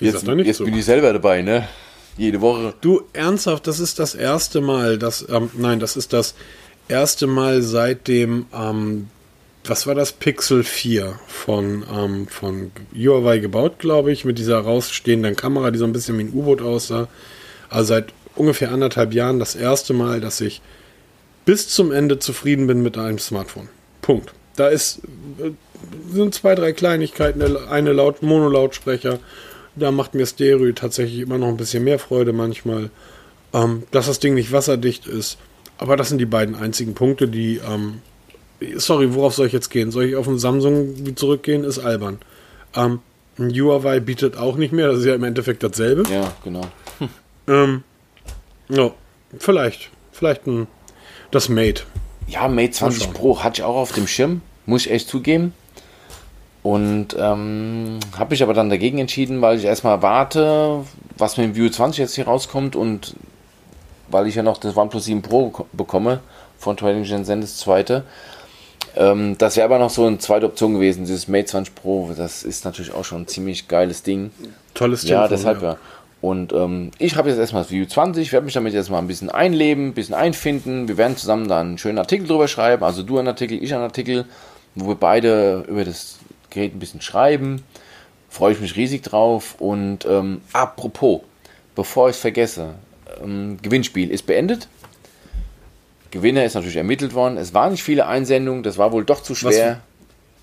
[0.01, 0.65] Jetzt, da nicht jetzt so.
[0.65, 1.69] bin ich selber dabei, ne?
[2.17, 2.75] Jede Woche.
[2.81, 6.35] Du, ernsthaft, das ist das erste Mal, das, ähm, nein, das ist das
[6.89, 9.09] erste Mal seit dem, ähm,
[9.69, 15.37] was war das, Pixel 4 von, ähm, von Huawei gebaut, glaube ich, mit dieser rausstehenden
[15.37, 17.09] Kamera, die so ein bisschen wie ein U-Boot aussah.
[17.69, 20.61] Also seit ungefähr anderthalb Jahren das erste Mal, dass ich
[21.45, 23.69] bis zum Ende zufrieden bin mit einem Smartphone.
[24.03, 24.33] Punkt.
[24.57, 25.01] Da ist,
[25.39, 25.51] äh,
[26.11, 29.19] sind zwei, drei Kleinigkeiten, eine laut Monolautsprecher.
[29.77, 32.91] Da macht mir Stereo tatsächlich immer noch ein bisschen mehr Freude manchmal.
[33.53, 35.39] Ähm, dass das Ding nicht wasserdicht ist.
[35.79, 37.61] Aber das sind die beiden einzigen Punkte, die.
[37.67, 38.03] Ähm,
[38.77, 39.91] sorry, worauf soll ich jetzt gehen?
[39.91, 41.65] Soll ich auf den Samsung zurückgehen?
[41.65, 42.19] Ist albern.
[42.75, 43.01] Ähm,
[43.39, 44.89] ein Huawei bietet auch nicht mehr.
[44.89, 46.03] Das ist ja im Endeffekt dasselbe.
[46.13, 46.63] Ja, genau.
[47.51, 47.83] Ähm,
[48.69, 48.91] ja,
[49.39, 49.89] vielleicht.
[50.13, 50.67] Vielleicht ein,
[51.31, 51.85] das Mate.
[52.27, 53.15] Ja, Mate 20 schauen.
[53.15, 55.55] Pro hatte ich auch auf dem Schirm, muss ich echt zugeben.
[56.63, 60.85] Und ähm, habe mich aber dann dagegen entschieden, weil ich erstmal warte,
[61.17, 63.15] was mit dem View 20 jetzt hier rauskommt und
[64.11, 66.21] weil ich ja noch das OnePlus 7 Pro ko- bekomme
[66.59, 68.05] von Trading Gen das zweite.
[68.97, 72.11] Ähm, das wäre aber noch so eine zweite Option gewesen, dieses Mate 20 Pro.
[72.17, 74.31] Das ist natürlich auch schon ein ziemlich geiles Ding.
[74.75, 75.77] Tolles Ja, Telefon, deshalb ja.
[76.21, 79.07] Und ähm, ich habe jetzt erstmal das View 20, werde mich damit jetzt mal ein
[79.07, 80.89] bisschen einleben, ein bisschen einfinden.
[80.89, 83.85] Wir werden zusammen da einen schönen Artikel drüber schreiben, also du einen Artikel, ich einen
[83.85, 84.25] Artikel,
[84.75, 86.19] wo wir beide über das
[86.51, 87.63] Gerät ein bisschen schreiben.
[88.29, 89.55] Freue ich mich riesig drauf.
[89.61, 91.21] Und ähm, apropos,
[91.77, 92.75] bevor ich es vergesse,
[93.23, 94.69] ähm, Gewinnspiel ist beendet.
[96.11, 97.37] Gewinner ist natürlich ermittelt worden.
[97.37, 99.81] Es waren nicht viele Einsendungen, das war wohl doch zu schwer.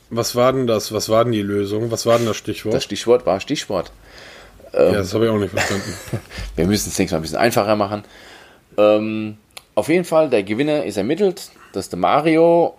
[0.09, 0.91] Was war denn das?
[0.91, 1.89] Was war denn die Lösung?
[1.91, 2.74] Was war denn das Stichwort?
[2.74, 3.91] Das Stichwort war Stichwort.
[4.74, 5.93] ja, das habe ich auch nicht verstanden.
[6.55, 8.03] Wir müssen es nächstes Mal ein bisschen einfacher machen.
[8.78, 9.38] Ähm,
[9.74, 11.49] auf jeden Fall, der Gewinner ist ermittelt.
[11.74, 12.76] Das ist der Mario.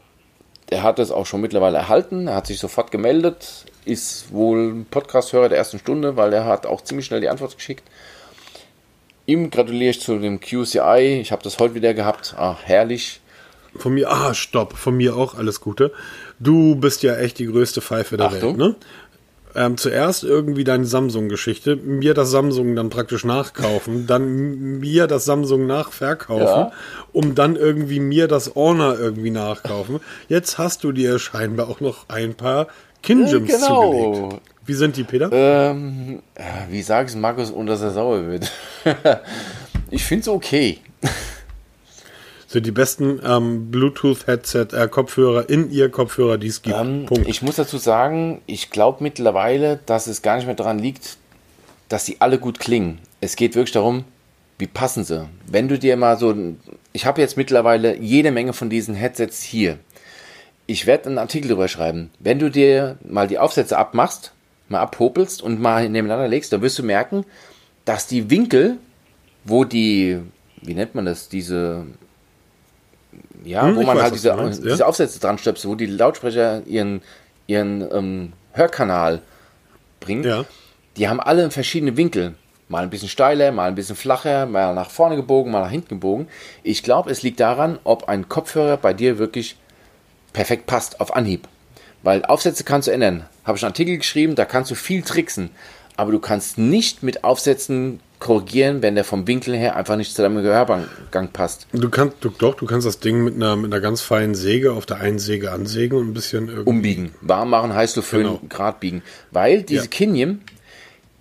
[0.70, 2.28] Der hat es auch schon mittlerweile erhalten.
[2.28, 3.66] Er hat sich sofort gemeldet.
[3.84, 7.56] Ist wohl ein Podcast-Hörer der ersten Stunde, weil er hat auch ziemlich schnell die Antwort
[7.56, 7.84] geschickt.
[9.26, 11.18] Ihm gratuliere ich zu dem QCI.
[11.20, 12.34] Ich habe das heute wieder gehabt.
[12.38, 13.20] Ah, herrlich.
[13.76, 15.92] Von mir, ah, stopp, von mir auch alles Gute.
[16.38, 18.58] Du bist ja echt die größte Pfeife der Achtung.
[18.58, 18.76] Welt, ne?
[19.54, 25.66] Ähm, zuerst irgendwie deine Samsung-Geschichte, mir das Samsung dann praktisch nachkaufen, dann mir das Samsung
[25.66, 26.72] nachverkaufen, Ja.
[27.12, 30.00] um dann irgendwie mir das Honor irgendwie nachkaufen.
[30.28, 32.66] Jetzt hast du dir scheinbar auch noch ein paar
[33.02, 34.12] Kingems Äh, genau.
[34.20, 34.42] zugelegt.
[34.66, 35.30] Wie sind die, Peter?
[35.32, 38.50] Ähm, äh, wie sage ich es Markus, ohne dass er sauer wird?
[39.90, 40.78] ich finde es okay.
[42.48, 46.76] Sind die besten ähm, Bluetooth-Headset, äh, Kopfhörer in ihr Kopfhörer, die es gibt.
[46.76, 47.28] Ähm, Punkt.
[47.28, 51.16] ich muss dazu sagen, ich glaube mittlerweile, dass es gar nicht mehr daran liegt,
[51.88, 52.98] dass sie alle gut klingen.
[53.20, 54.04] Es geht wirklich darum,
[54.58, 55.28] wie passen sie?
[55.46, 56.34] Wenn du dir mal so,
[56.92, 59.78] ich habe jetzt mittlerweile jede Menge von diesen Headsets hier.
[60.66, 62.10] Ich werde einen Artikel darüber schreiben.
[62.18, 64.32] Wenn du dir mal die Aufsätze abmachst,
[64.68, 67.24] mal abhopelst und mal nebeneinander legst, dann wirst du merken,
[67.84, 68.78] dass die Winkel,
[69.44, 70.18] wo die,
[70.62, 71.86] wie nennt man das, diese,
[73.44, 74.70] ja, Hm, wo man weiß, halt diese, meinst, ja.
[74.72, 77.02] diese Aufsätze dran stöpselt, wo die Lautsprecher ihren,
[77.46, 79.22] ihren ähm, Hörkanal
[80.00, 80.44] bringen, Ja.
[80.96, 82.34] die haben alle verschiedene Winkel.
[82.68, 85.90] Mal ein bisschen steiler, mal ein bisschen flacher, mal nach vorne gebogen, mal nach hinten
[86.00, 86.26] gebogen.
[86.64, 89.56] Ich glaube, es liegt daran, ob ein Kopfhörer bei dir wirklich
[90.32, 91.46] perfekt passt auf Anhieb.
[92.06, 93.24] Weil Aufsätze kannst du ändern.
[93.44, 95.50] Habe ich einen Artikel geschrieben, da kannst du viel tricksen.
[95.96, 100.22] Aber du kannst nicht mit Aufsätzen korrigieren, wenn der vom Winkel her einfach nicht zu
[100.22, 100.86] deinem Gehörgang
[101.32, 101.66] passt.
[101.72, 104.72] Du kannst, du, doch, du kannst das Ding mit einer, mit einer ganz feinen Säge
[104.72, 106.48] auf der einen Säge ansägen und ein bisschen.
[106.62, 107.12] Umbiegen.
[107.22, 108.38] Warm machen heißt du für Genau.
[108.38, 109.02] einen Grad biegen.
[109.32, 109.88] Weil diese Ja.
[109.90, 110.42] Kinjem,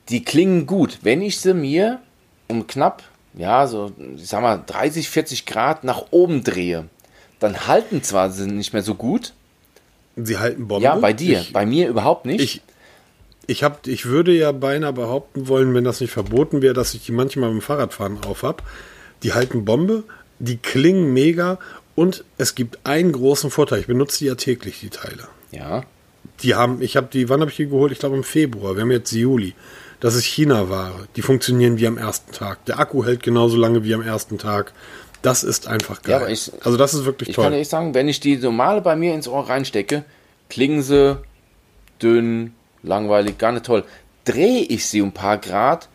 [0.10, 1.00] die klingen gut.
[1.02, 2.00] Wenn ich sie mir
[2.48, 3.02] um knapp,
[3.34, 6.86] ja, so, ich sag mal, 30, 40 Grad nach oben drehe,
[7.40, 9.34] dann halten zwar sie nicht mehr so gut.
[10.16, 10.84] Sie halten Bombe.
[10.84, 11.42] Ja, bei dir.
[11.42, 12.42] Ich, bei mir überhaupt nicht.
[12.42, 12.62] ich,
[13.48, 17.06] ich, hab, ich würde ja beinahe behaupten wollen, wenn das nicht verboten wäre, dass ich
[17.06, 18.64] die manchmal beim Fahrradfahren auf hab.
[19.24, 20.04] Die halten Bombe,
[20.40, 21.60] die klingen mega
[21.96, 23.80] und es gibt einen großen Vorteil.
[23.80, 25.28] Ich benutze die ja täglich, die Teile.
[25.52, 25.84] ja.
[26.42, 27.94] Die haben, ich habe die, wann habe ich die geholt?
[27.94, 28.76] Ich glaube im Februar.
[28.76, 29.54] Wir haben jetzt Juli.
[30.02, 31.08] Das ist China-Ware.
[31.16, 32.66] Die funktionieren wie am ersten Tag.
[32.66, 34.74] Der Akku hält genauso lange wie am ersten Tag.
[35.26, 36.22] Das ist einfach geil.
[36.22, 37.54] Ja, ich- also das ist wirklich Ich kann toll.
[37.54, 40.04] ehrlich sagen, wenn ich die normale bei mir ins Ohr reinstecke,
[40.50, 41.20] klingen sie
[42.02, 42.54] dünn,
[42.84, 43.84] langweilig, gar nicht toll.
[44.26, 45.90] Drehe ich sie um ein paar Grad,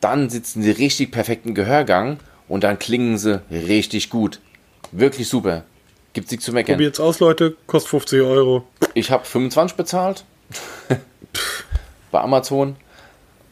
[0.00, 2.18] dann sitzen sie richtig perfekt im Gehörgang
[2.48, 4.40] und dann klingen sie richtig gut.
[4.92, 5.64] Wirklich super.
[6.12, 6.74] Gibt's nichts zu meckern.
[6.76, 7.56] Probiert's aus, Leute.
[7.66, 8.64] Kostet 50 Euro.
[8.94, 10.24] Ich habe 25 bezahlt
[12.10, 12.76] bei Amazon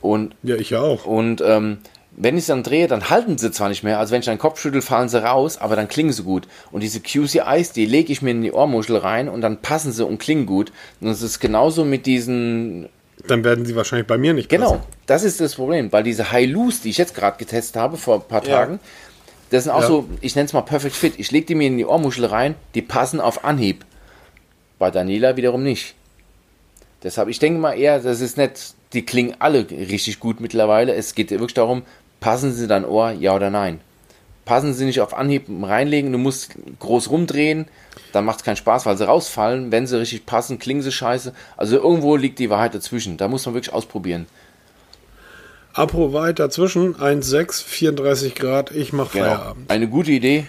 [0.00, 1.04] und Ja, ich ja auch.
[1.04, 1.78] und ähm,
[2.20, 4.38] wenn ich es dann drehe, dann halten sie zwar nicht mehr, also wenn ich deinen
[4.38, 6.48] Kopf schüttel, fallen sie raus, aber dann klingen sie gut.
[6.72, 10.04] Und diese QCIs, die lege ich mir in die Ohrmuschel rein und dann passen sie
[10.04, 10.72] und klingen gut.
[11.00, 12.88] Und es ist genauso mit diesen,
[13.28, 14.82] Dann werden sie wahrscheinlich bei mir nicht genau, passen.
[15.06, 18.22] das ist das Problem, weil diese High-Loose, die ich jetzt gerade getestet habe vor ein
[18.28, 18.56] paar Ja.
[18.56, 18.80] Tagen,
[19.50, 19.86] das sind auch Ja.
[19.86, 21.14] so, ich nenne es mal Perfect Fit.
[21.18, 23.84] Ich lege die mir in die Ohrmuschel rein, die passen auf Anhieb.
[24.78, 25.94] Bei Daniela wiederum nicht.
[27.02, 30.94] Deshalb, ich denke mal eher, das ist nicht, die klingen alle richtig gut mittlerweile.
[30.94, 31.82] Es geht wirklich darum,
[32.20, 33.80] passen sie dein Ohr, ja oder nein.
[34.44, 37.66] Passen sie nicht auf Anhieb reinlegen, du musst groß rumdrehen,
[38.12, 39.70] dann macht es keinen Spaß, weil sie rausfallen.
[39.70, 41.34] Wenn sie richtig passen, klingen sie scheiße.
[41.58, 43.18] Also irgendwo liegt die Wahrheit dazwischen.
[43.18, 44.26] Da muss man wirklich ausprobieren.
[45.74, 48.70] Apro weit dazwischen, 1,6, 34 Grad.
[48.72, 49.24] Ich mache Genau.
[49.26, 49.70] Feierabend.
[49.70, 50.46] Eine gute Idee.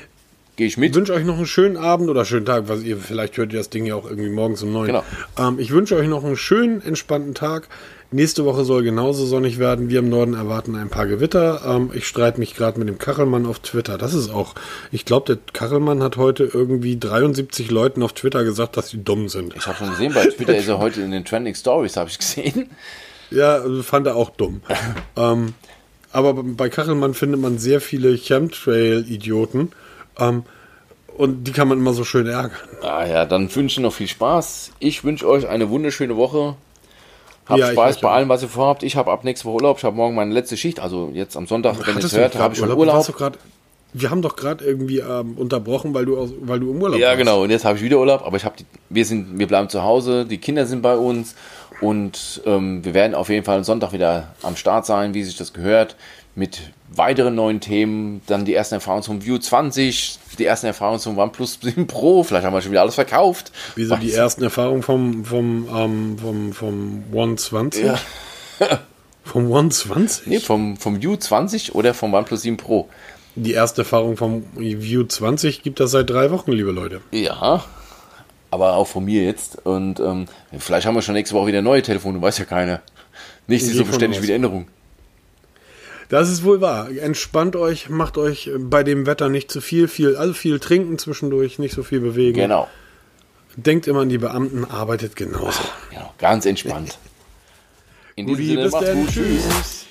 [0.55, 0.95] Gehe ich Ich mit.
[0.95, 3.69] wünsche euch noch einen schönen Abend oder schönen Tag, was ihr vielleicht hört ihr das
[3.69, 4.87] Ding ja auch irgendwie morgens um neun.
[4.87, 5.03] Genau.
[5.37, 7.67] Ähm, ich wünsche euch noch einen schönen, entspannten Tag.
[8.11, 9.89] Nächste Woche soll genauso sonnig werden.
[9.89, 11.61] Wir im Norden erwarten ein paar Gewitter.
[11.63, 13.99] Ähm, ich streite mich gerade mit dem Kachelmann auf Twitter.
[13.99, 14.55] Das ist auch,
[14.91, 19.29] ich glaube, der Kachelmann hat heute irgendwie 73 Leuten auf Twitter gesagt, dass sie dumm
[19.29, 19.55] sind.
[19.55, 22.17] Ich habe schon gesehen, bei Twitter ist er heute in den Trending Stories, habe ich
[22.17, 22.71] gesehen.
[23.29, 24.61] Ja, fand er auch dumm.
[25.15, 25.53] ähm,
[26.11, 29.71] aber bei Kachelmann findet man sehr viele Chemtrail-Idioten.
[30.17, 30.43] Ähm,
[31.15, 32.57] und die kann man immer so schön ärgern.
[32.81, 34.71] Ah ja, dann wünsche ich noch viel Spaß.
[34.79, 36.55] Ich wünsche euch eine wunderschöne Woche.
[37.49, 38.13] Habt Ja, ich Spaß bei auch.
[38.13, 38.83] allem, was ihr vorhabt.
[38.83, 39.77] Ich habe ab nächste Woche Urlaub.
[39.79, 40.79] Ich habe morgen meine letzte Schicht.
[40.79, 43.05] Also jetzt am Sonntag, wenn ihr es hört, habe ich schon Urlaub.
[43.17, 43.37] grad,
[43.91, 47.07] wir haben doch gerade irgendwie ähm, unterbrochen, weil du, aus, weil du im Urlaub Ja,
[47.07, 47.17] warst.
[47.17, 47.41] genau.
[47.43, 48.21] Und jetzt habe ich wieder Urlaub.
[48.25, 50.25] Aber ich habe die, wir sind, wir bleiben zu Hause.
[50.25, 51.35] Die Kinder sind bei uns
[51.81, 55.37] und ähm, wir werden auf jeden Fall am Sonntag wieder am Start sein, wie sich
[55.37, 55.95] das gehört,
[56.35, 56.59] mit
[56.95, 58.21] weiteren neuen Themen.
[58.27, 62.23] Dann die ersten Erfahrungen zum View 20, die ersten Erfahrungen zum OnePlus 7 Pro.
[62.23, 63.51] Vielleicht haben wir schon wieder alles verkauft.
[63.75, 67.85] Wieso die Weiß- ersten Erfahrungen vom, vom, ähm, vom, vom One 20?
[67.85, 67.99] Ja.
[69.25, 70.25] Vom One 20?
[70.25, 72.89] Nee, vom, vom View 20 oder vom OnePlus 7 Pro.
[73.35, 77.01] Die erste Erfahrung vom View 20 gibt das seit drei Wochen, liebe Leute.
[77.11, 77.63] Ja,
[78.49, 79.63] aber auch von mir jetzt.
[79.65, 80.25] Und ähm,
[80.57, 82.81] vielleicht haben wir schon nächste Woche wieder neue Telefone, weiß ja keiner.
[83.45, 84.23] Nicht so beständig aus.
[84.23, 84.67] wie die Änderung.
[86.09, 86.89] Das ist wohl wahr.
[86.89, 91.59] Entspannt euch, macht euch bei dem Wetter nicht zu viel, viel, also viel trinken zwischendurch,
[91.59, 92.35] nicht so viel bewegen.
[92.35, 92.67] Genau.
[93.55, 95.61] Denkt immer an die Beamten, arbeitet genauso.
[95.91, 96.13] genau.
[96.17, 96.97] Ganz entspannt.
[98.15, 99.05] In diesem Sinne, bis macht's dann.
[99.05, 99.09] gut.
[99.13, 99.43] Tschüss.
[99.43, 99.88] Tschüss.